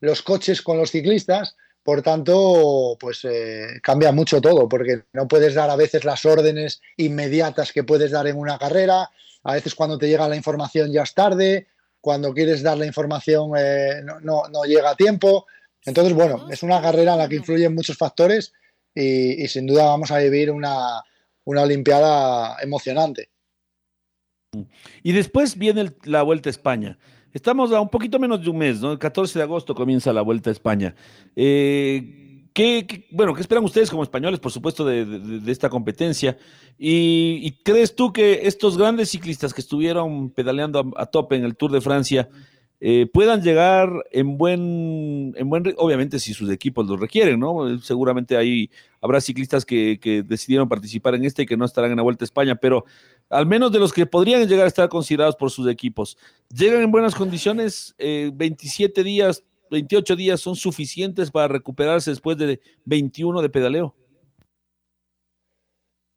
los 0.00 0.22
coches 0.22 0.62
con 0.62 0.78
los 0.78 0.92
ciclistas, 0.92 1.56
por 1.82 2.02
tanto, 2.02 2.96
pues 3.00 3.24
eh, 3.24 3.80
cambia 3.82 4.12
mucho 4.12 4.40
todo, 4.40 4.68
porque 4.68 5.04
no 5.12 5.26
puedes 5.26 5.54
dar 5.54 5.70
a 5.70 5.76
veces 5.76 6.04
las 6.04 6.24
órdenes 6.24 6.80
inmediatas 6.96 7.72
que 7.72 7.82
puedes 7.82 8.10
dar 8.10 8.26
en 8.26 8.36
una 8.36 8.58
carrera, 8.58 9.10
a 9.42 9.52
veces 9.54 9.74
cuando 9.74 9.98
te 9.98 10.06
llega 10.06 10.28
la 10.28 10.36
información 10.36 10.92
ya 10.92 11.02
es 11.02 11.14
tarde, 11.14 11.66
cuando 12.00 12.32
quieres 12.32 12.62
dar 12.62 12.78
la 12.78 12.86
información 12.86 13.52
eh, 13.56 14.02
no, 14.22 14.42
llega 14.66 14.90
a 14.90 14.96
tiempo. 14.96 15.46
Entonces, 15.84 16.14
bueno, 16.14 16.48
es 16.50 16.62
una 16.62 16.80
carrera 16.82 17.12
en 17.12 17.18
la 17.18 17.28
que 17.28 17.36
influyen 17.36 17.74
muchos 17.74 17.96
factores 17.96 18.52
y, 18.94 19.46
sin 19.48 19.66
duda 19.66 19.84
vamos 19.84 20.10
a 20.10 20.18
vivir 20.18 20.50
una, 20.50 21.02
una 21.44 21.62
Olimpiada 21.62 22.56
emocionante. 22.62 23.30
Y 25.02 25.12
después 25.12 25.56
viene 25.56 25.92
la 26.04 26.22
Vuelta 26.22 26.48
a 26.48 26.50
España. 26.50 26.98
Estamos 27.32 27.72
a 27.72 27.80
un 27.80 27.88
poquito 27.88 28.18
menos 28.18 28.42
de 28.42 28.50
un 28.50 28.58
mes, 28.58 28.80
¿no? 28.80 28.92
El 28.92 28.98
14 28.98 29.38
de 29.38 29.42
agosto 29.42 29.74
comienza 29.74 30.12
la 30.12 30.22
Vuelta 30.22 30.50
a 30.50 30.52
España. 30.52 30.94
Eh, 31.36 32.48
¿qué, 32.58 33.06
bueno, 33.10 33.34
¿qué 33.34 33.40
esperan 33.40 33.64
ustedes 33.64 33.90
como 33.90 34.02
españoles, 34.02 34.40
por 34.40 34.50
supuesto, 34.50 34.84
de, 34.84 35.40
esta 35.46 35.68
competencia? 35.68 36.36
Y, 36.76 37.52
crees 37.62 37.94
tú 37.94 38.12
que 38.12 38.40
estos 38.44 38.76
grandes 38.76 39.10
ciclistas 39.10 39.54
que 39.54 39.60
estuvieron 39.60 40.30
pedaleando 40.30 40.92
a, 40.96 41.06
tope 41.06 41.36
en 41.36 41.44
el 41.44 41.56
Tour 41.56 41.70
de 41.70 41.80
Francia 41.80 42.28
eh, 42.80 43.06
puedan 43.12 43.42
llegar 43.42 43.90
en 44.12 44.38
buen, 44.38 45.34
en 45.36 45.50
buen, 45.50 45.74
obviamente 45.78 46.20
si 46.20 46.32
sus 46.32 46.48
equipos 46.50 46.86
lo 46.86 46.96
requieren, 46.96 47.40
¿no? 47.40 47.78
Seguramente 47.80 48.36
ahí 48.36 48.70
habrá 49.00 49.20
ciclistas 49.20 49.64
que, 49.64 49.98
que 50.00 50.22
decidieron 50.22 50.68
participar 50.68 51.16
en 51.16 51.24
este 51.24 51.42
y 51.42 51.46
que 51.46 51.56
no 51.56 51.64
estarán 51.64 51.90
en 51.90 51.96
la 51.96 52.04
Vuelta 52.04 52.22
a 52.22 52.26
España, 52.26 52.54
pero 52.54 52.84
al 53.30 53.46
menos 53.46 53.72
de 53.72 53.80
los 53.80 53.92
que 53.92 54.06
podrían 54.06 54.46
llegar 54.46 54.64
a 54.64 54.68
estar 54.68 54.88
considerados 54.88 55.34
por 55.34 55.50
sus 55.50 55.68
equipos. 55.68 56.16
Llegan 56.54 56.82
en 56.82 56.92
buenas 56.92 57.14
condiciones, 57.14 57.94
27 57.98 59.00
eh, 59.00 59.04
días, 59.04 59.44
28 59.70 60.16
días 60.16 60.40
son 60.40 60.54
suficientes 60.54 61.30
para 61.30 61.48
recuperarse 61.48 62.10
después 62.10 62.36
de 62.36 62.60
21 62.84 63.42
de 63.42 63.48
pedaleo. 63.50 63.94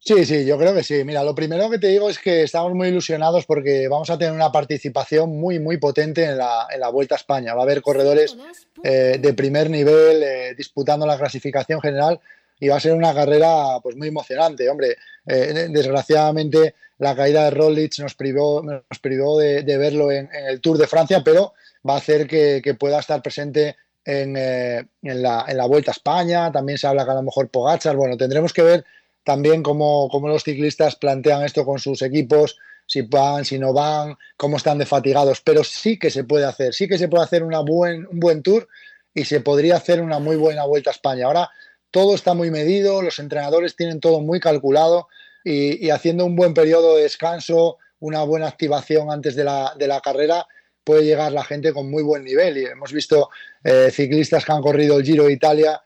Sí, 0.04 0.24
sí, 0.24 0.44
yo 0.44 0.58
creo 0.58 0.74
que 0.74 0.82
sí. 0.82 1.04
Mira, 1.04 1.22
lo 1.22 1.32
primero 1.34 1.70
que 1.70 1.78
te 1.78 1.86
digo 1.86 2.10
es 2.10 2.18
que 2.18 2.42
estamos 2.42 2.74
muy 2.74 2.88
ilusionados 2.88 3.46
porque 3.46 3.86
vamos 3.86 4.10
a 4.10 4.18
tener 4.18 4.34
una 4.34 4.50
participación 4.50 5.38
muy, 5.38 5.60
muy 5.60 5.76
potente 5.76 6.24
en 6.24 6.38
la, 6.38 6.90
Vuelta 6.92 7.14
a 7.14 7.18
España. 7.18 7.54
Va 7.54 7.60
a 7.60 7.64
haber 7.64 7.82
corredores 7.82 8.36
eh, 8.82 9.18
de 9.20 9.34
primer 9.34 9.70
nivel 9.70 10.22
eh, 10.22 10.54
disputando 10.56 11.06
la 11.06 11.16
clasificación 11.16 11.80
general 11.80 12.20
y 12.58 12.68
va 12.68 12.76
a 12.76 12.80
ser 12.80 12.94
una 12.94 13.14
carrera 13.14 13.78
pues 13.80 13.96
muy 13.96 14.08
emocionante. 14.08 14.68
Hombre, 14.68 14.96
eh, 15.26 15.68
desgraciadamente 15.70 16.74
la 16.98 17.16
caída 17.16 17.44
de 17.44 17.50
Roglic 17.50 17.98
nos 17.98 18.14
privó, 18.14 18.62
nos 18.62 18.98
privó 19.00 19.38
de, 19.38 19.62
verlo 19.76 20.12
en, 20.12 20.28
el 20.32 20.60
Tour 20.60 20.78
de 20.78 20.86
Francia, 20.86 21.22
pero 21.24 21.54
va 21.88 21.94
a 21.94 21.98
hacer 21.98 22.28
que, 22.28 22.76
pueda 22.78 23.00
estar 23.00 23.20
presente 23.20 23.74
eh, 24.04 24.84
en, 25.02 25.22
la, 25.22 25.66
Vuelta 25.66 25.90
a 25.90 25.98
España. 25.98 26.52
También 26.52 26.78
se 26.78 26.86
habla 26.86 27.04
que 27.04 27.10
a 27.10 27.14
lo 27.14 27.22
mejor 27.22 27.48
Pogachar. 27.48 27.96
Bueno, 27.96 28.16
tendremos 28.16 28.52
que 28.52 28.62
ver 28.62 28.84
también 29.24 29.62
cómo, 29.62 30.08
los 30.28 30.44
ciclistas 30.44 30.96
plantean 30.96 31.44
esto 31.44 31.64
con 31.64 31.78
sus 31.78 32.02
equipos, 32.02 32.58
si 32.86 33.02
van, 33.02 33.44
si 33.44 33.58
no 33.58 33.72
van, 33.72 34.16
cómo 34.36 34.56
están 34.56 34.78
defatigados. 34.78 35.40
Pero 35.40 35.64
sí 35.64 35.98
que 35.98 36.10
se 36.10 36.24
puede 36.24 36.44
hacer, 36.44 36.74
sí 36.74 36.88
que 36.88 36.98
se 36.98 37.08
puede 37.08 37.24
hacer 37.24 37.42
buen, 37.42 38.06
un 38.06 38.20
buen 38.20 38.42
tour 38.42 38.68
y 39.14 39.24
se 39.24 39.40
podría 39.40 39.76
hacer 39.76 40.00
una 40.00 40.18
muy 40.18 40.36
buena 40.36 40.64
Vuelta 40.64 40.90
a 40.90 40.94
España. 40.94 41.26
Ahora 41.26 41.50
todo 41.90 42.14
está 42.14 42.34
muy 42.34 42.50
medido, 42.50 43.02
los 43.02 43.18
entrenadores 43.18 43.76
tienen 43.76 44.00
todo 44.00 44.20
muy 44.20 44.40
calculado 44.40 45.08
y, 45.44 45.90
haciendo 45.90 46.24
un 46.24 46.36
buen 46.36 46.54
periodo 46.54 46.96
de 46.96 47.02
descanso, 47.02 47.78
una 48.00 48.22
buena 48.22 48.48
activación 48.48 49.10
antes 49.10 49.36
de 49.36 49.44
la, 49.44 50.00
carrera, 50.02 50.46
puede 50.84 51.04
llegar 51.04 51.32
la 51.32 51.44
gente 51.44 51.72
con 51.72 51.90
muy 51.90 52.02
buen 52.02 52.24
nivel. 52.24 52.58
Y 52.58 52.64
hemos 52.64 52.92
visto 52.92 53.28
eh, 53.64 53.90
ciclistas 53.92 54.44
que 54.44 54.52
han 54.52 54.62
corrido 54.62 54.98
el 54.98 55.04
Giro 55.04 55.24
de 55.24 55.32
Italia 55.32 55.80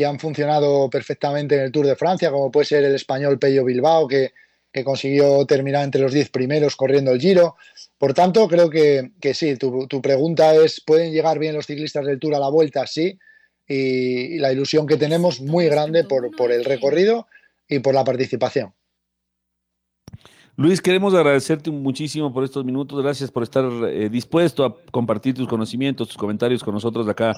y 0.00 0.04
han 0.04 0.18
funcionado 0.18 0.88
perfectamente 0.88 1.56
en 1.56 1.60
el 1.60 1.72
Tour 1.72 1.86
de 1.86 1.94
Francia, 1.94 2.30
como 2.30 2.50
puede 2.50 2.64
ser 2.64 2.84
el 2.84 2.94
español 2.94 3.38
Pello 3.38 3.66
Bilbao, 3.66 4.08
que, 4.08 4.32
consiguió 4.82 5.44
terminar 5.44 5.84
entre 5.84 6.00
los 6.00 6.14
10 6.14 6.30
primeros 6.30 6.74
corriendo 6.74 7.10
el 7.10 7.20
Giro. 7.20 7.56
Por 7.98 8.14
tanto, 8.14 8.48
creo 8.48 8.70
que, 8.70 9.10
sí, 9.34 9.56
tu, 9.56 9.86
tu, 9.88 10.00
pregunta 10.00 10.54
es, 10.54 10.80
¿pueden 10.80 11.12
llegar 11.12 11.38
bien 11.38 11.54
los 11.54 11.66
ciclistas 11.66 12.06
del 12.06 12.18
Tour 12.18 12.34
a 12.34 12.38
la 12.38 12.48
vuelta? 12.48 12.86
Sí, 12.86 13.18
y, 13.68 14.38
la 14.38 14.50
ilusión 14.50 14.86
que 14.86 14.96
tenemos 14.96 15.42
muy 15.42 15.66
grande 15.66 16.04
por, 16.04 16.34
por 16.34 16.50
el 16.50 16.64
recorrido 16.64 17.26
y 17.68 17.80
por 17.80 17.92
la 17.92 18.02
participación. 18.02 18.72
Luis, 20.56 20.80
queremos 20.80 21.12
agradecerte 21.12 21.70
muchísimo 21.70 22.32
por 22.32 22.44
estos 22.44 22.64
minutos. 22.64 23.02
Gracias 23.02 23.30
por 23.30 23.42
estar 23.42 23.66
eh, 23.88 24.08
dispuesto 24.08 24.64
a 24.64 24.76
compartir 24.90 25.34
tus 25.34 25.46
conocimientos, 25.48 26.08
tus 26.08 26.16
comentarios 26.16 26.64
con 26.64 26.72
nosotros 26.72 27.06
acá 27.06 27.34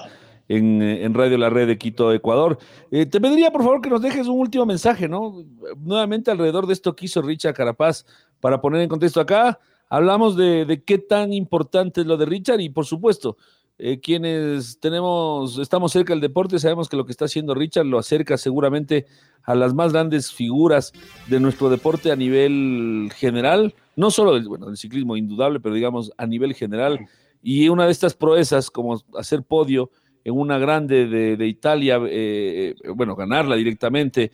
en, 0.47 0.81
eh, 0.81 1.03
en 1.03 1.13
Radio 1.13 1.37
La 1.37 1.49
Red 1.49 1.67
de 1.67 1.77
Quito, 1.77 2.11
Ecuador. 2.13 2.57
Eh, 2.91 3.05
te 3.05 3.19
pediría, 3.19 3.51
por 3.51 3.63
favor, 3.63 3.81
que 3.81 3.89
nos 3.89 4.01
dejes 4.01 4.27
un 4.27 4.39
último 4.39 4.65
mensaje, 4.65 5.07
¿no? 5.07 5.43
Nuevamente 5.77 6.31
alrededor 6.31 6.67
de 6.67 6.73
esto 6.73 6.95
que 6.95 7.05
hizo 7.05 7.21
Richard 7.21 7.53
Carapaz 7.53 8.05
para 8.39 8.61
poner 8.61 8.81
en 8.81 8.89
contexto 8.89 9.21
acá. 9.21 9.59
Hablamos 9.89 10.35
de, 10.35 10.65
de 10.65 10.83
qué 10.83 10.97
tan 10.97 11.33
importante 11.33 12.01
es 12.01 12.07
lo 12.07 12.17
de 12.17 12.25
Richard 12.25 12.59
y, 12.59 12.69
por 12.69 12.85
supuesto, 12.85 13.37
eh, 13.79 13.99
quienes 13.99 14.79
tenemos, 14.79 15.57
estamos 15.57 15.91
cerca 15.91 16.13
del 16.13 16.21
deporte, 16.21 16.59
sabemos 16.59 16.87
que 16.87 16.95
lo 16.95 17.05
que 17.05 17.11
está 17.11 17.25
haciendo 17.25 17.55
Richard 17.55 17.87
lo 17.87 17.97
acerca 17.97 18.37
seguramente 18.37 19.07
a 19.41 19.55
las 19.55 19.73
más 19.73 19.91
grandes 19.91 20.31
figuras 20.31 20.93
de 21.27 21.39
nuestro 21.39 21.69
deporte 21.69 22.11
a 22.11 22.15
nivel 22.15 23.11
general, 23.15 23.73
no 23.95 24.11
solo 24.11 24.35
del, 24.35 24.47
bueno, 24.47 24.67
del 24.67 24.77
ciclismo 24.77 25.17
indudable, 25.17 25.59
pero 25.59 25.73
digamos 25.73 26.11
a 26.17 26.27
nivel 26.27 26.53
general. 26.53 27.07
Y 27.41 27.67
una 27.67 27.85
de 27.85 27.91
estas 27.91 28.13
proezas, 28.13 28.69
como 28.69 29.01
hacer 29.17 29.43
podio 29.43 29.89
en 30.23 30.33
una 30.33 30.57
grande 30.57 31.07
de, 31.07 31.47
Italia, 31.47 31.99
eh, 32.07 32.75
bueno, 32.95 33.15
ganarla 33.15 33.55
directamente, 33.55 34.31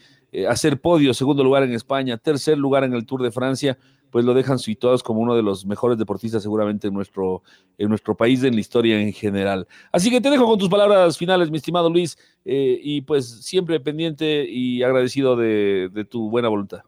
hacer 0.48 0.80
podio, 0.80 1.14
segundo 1.14 1.44
lugar 1.44 1.64
en 1.64 1.74
España, 1.74 2.18
tercer 2.18 2.58
lugar 2.58 2.84
en 2.84 2.94
el 2.94 3.06
Tour 3.06 3.24
de 3.24 3.32
Francia, 3.32 3.78
pues 4.10 4.26
lo 4.26 4.34
dejan 4.34 4.60
situados 4.60 5.04
como 5.04 5.22
uno 5.22 5.36
de 5.36 5.44
los 5.44 5.66
mejores 5.66 5.98
deportistas 5.98 6.42
seguramente 6.42 6.88
en 6.88 6.94
nuestro, 6.94 7.44
en 7.78 7.90
nuestro 7.90 8.16
país, 8.16 8.44
en 8.44 8.56
la 8.56 8.62
historia 8.62 9.00
en 9.00 9.14
general. 9.14 9.68
Así 9.92 10.10
que 10.10 10.22
te 10.22 10.30
dejo 10.30 10.46
con 10.46 10.58
tus 10.58 10.70
palabras 10.70 11.18
finales, 11.18 11.52
mi 11.52 11.58
estimado 11.58 11.90
Luis, 11.90 12.18
eh, 12.46 12.80
y 12.82 13.02
pues 13.02 13.28
siempre 13.46 13.80
pendiente 13.80 14.46
y 14.50 14.84
agradecido 14.84 15.36
de, 15.36 16.08
tu 16.10 16.30
buena 16.30 16.50
voluntad. 16.50 16.82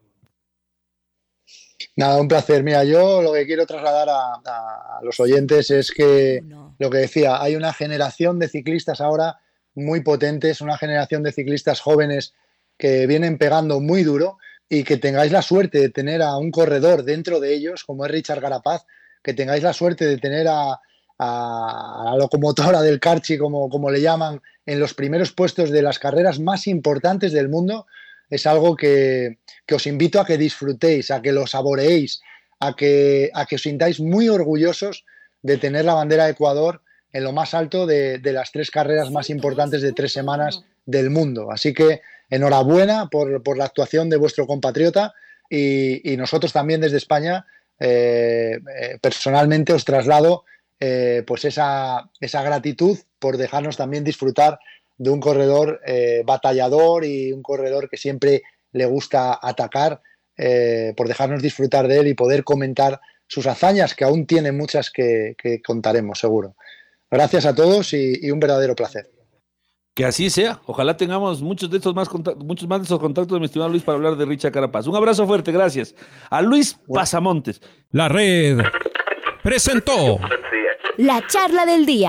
Nada, 1.96 2.20
un 2.20 2.28
placer. 2.28 2.62
Mira, 2.62 2.84
yo 2.84 3.22
lo 3.22 3.32
que 3.32 3.46
quiero 3.46 3.66
trasladar 3.66 4.08
a, 4.10 5.00
los 5.02 5.18
oyentes 5.20 5.70
es 5.70 5.90
que 5.90 6.42
lo 6.78 6.90
que 6.90 6.98
decía, 6.98 7.42
hay 7.42 7.56
una 7.56 7.72
generación 7.72 8.38
de 8.38 8.48
ciclistas 8.48 9.00
ahora 9.00 9.38
muy 9.74 10.00
potentes, 10.00 10.60
una 10.60 10.76
generación 10.76 11.22
de 11.22 11.32
ciclistas 11.32 11.80
jóvenes 11.80 12.34
que 12.76 13.06
vienen 13.06 13.38
pegando 13.38 13.80
muy 13.80 14.02
duro 14.02 14.38
y 14.68 14.84
que 14.84 14.96
tengáis 14.96 15.32
la 15.32 15.42
suerte 15.42 15.78
de 15.78 15.88
tener 15.90 16.22
a 16.22 16.36
un 16.36 16.50
corredor 16.50 17.04
dentro 17.04 17.40
de 17.40 17.54
ellos, 17.54 17.84
como 17.84 18.04
es 18.04 18.10
Richard 18.10 18.40
Garapaz, 18.40 18.86
que 19.22 19.34
tengáis 19.34 19.62
la 19.62 19.72
suerte 19.72 20.06
de 20.06 20.18
tener 20.18 20.48
a, 20.48 20.80
la 21.18 22.16
locomotora 22.18 22.82
del 22.82 22.98
Carchi, 22.98 23.38
como, 23.38 23.68
como 23.68 23.90
le 23.90 24.00
llaman, 24.00 24.40
en 24.66 24.80
los 24.80 24.94
primeros 24.94 25.32
puestos 25.32 25.70
de 25.70 25.82
las 25.82 25.98
carreras 25.98 26.40
más 26.40 26.66
importantes 26.66 27.32
del 27.32 27.48
mundo, 27.48 27.86
es 28.32 28.46
algo 28.46 28.76
que, 28.76 29.38
os 29.70 29.86
invito 29.86 30.20
a 30.20 30.24
que 30.24 30.38
disfrutéis, 30.38 31.10
a 31.10 31.20
que 31.20 31.32
lo 31.32 31.46
saboreéis, 31.46 32.20
a 32.60 32.74
que, 32.74 33.30
a 33.34 33.44
que 33.44 33.56
os 33.56 33.62
sintáis 33.62 34.00
muy 34.00 34.28
orgullosos 34.28 35.04
de 35.42 35.58
tener 35.58 35.84
la 35.84 35.94
bandera 35.94 36.24
de 36.24 36.32
Ecuador 36.32 36.80
en 37.12 37.24
lo 37.24 37.32
más 37.32 37.52
alto 37.52 37.86
de, 37.86 38.20
las 38.24 38.50
tres 38.50 38.70
carreras 38.70 39.10
más 39.10 39.28
importantes 39.28 39.82
de 39.82 39.92
tres 39.92 40.12
semanas 40.12 40.64
del 40.86 41.10
mundo. 41.10 41.50
Así 41.50 41.74
que 41.74 42.00
enhorabuena 42.30 43.10
por, 43.10 43.56
la 43.56 43.66
actuación 43.66 44.08
de 44.08 44.16
vuestro 44.16 44.46
compatriota 44.46 45.12
y, 45.50 46.16
nosotros 46.16 46.54
también 46.54 46.80
desde 46.80 46.96
España 46.96 47.44
eh, 47.78 48.58
eh, 48.80 48.98
personalmente 49.00 49.74
os 49.74 49.84
traslado 49.84 50.44
eh, 50.80 51.22
pues 51.26 51.44
esa, 51.44 52.08
esa, 52.20 52.42
gratitud 52.42 52.98
por 53.18 53.36
dejarnos 53.36 53.76
también 53.76 54.04
disfrutar 54.04 54.58
de 54.96 55.10
un 55.10 55.20
corredor 55.20 55.80
batallador 56.24 57.04
y 57.04 57.32
un 57.32 57.42
corredor 57.42 57.88
que 57.88 57.96
siempre 57.96 58.42
le 58.72 58.86
gusta 58.86 59.38
atacar, 59.40 60.00
por 60.96 61.08
dejarnos 61.08 61.42
disfrutar 61.42 61.88
de 61.88 61.98
él 62.00 62.08
y 62.08 62.14
poder 62.14 62.44
comentar 62.44 63.00
sus 63.26 63.46
hazañas, 63.46 63.94
que 63.94 64.04
aún 64.04 64.26
tiene 64.26 64.52
muchas 64.52 64.90
que, 64.90 65.36
contaremos, 65.64 66.18
seguro. 66.18 66.56
Gracias 67.10 67.46
a 67.46 67.54
todos 67.54 67.92
y 67.92 68.30
un 68.30 68.40
verdadero 68.40 68.74
placer. 68.74 69.10
Que 69.94 70.06
así 70.06 70.30
sea. 70.30 70.60
Ojalá 70.64 70.96
tengamos 70.96 71.42
muchos 71.42 71.70
de 71.70 71.76
estos 71.76 71.94
más 71.94 72.08
muchos 72.38 72.66
más 72.66 72.80
de 72.80 72.84
esos 72.86 72.98
contactos 72.98 73.36
de 73.36 73.40
mi 73.40 73.46
estimado 73.46 73.70
Luis 73.70 73.82
para 73.82 73.96
hablar 73.96 74.16
de 74.16 74.24
Richa 74.24 74.50
Carapaz. 74.50 74.86
Un 74.86 74.96
abrazo 74.96 75.26
fuerte, 75.26 75.52
gracias. 75.52 75.94
A 76.30 76.40
Luis 76.40 76.78
Pasamontes. 76.88 77.60
La 77.90 78.08
red 78.08 78.58
presentó 79.42 80.18
la 80.96 81.26
charla 81.26 81.66
del 81.66 81.84
día. 81.84 82.08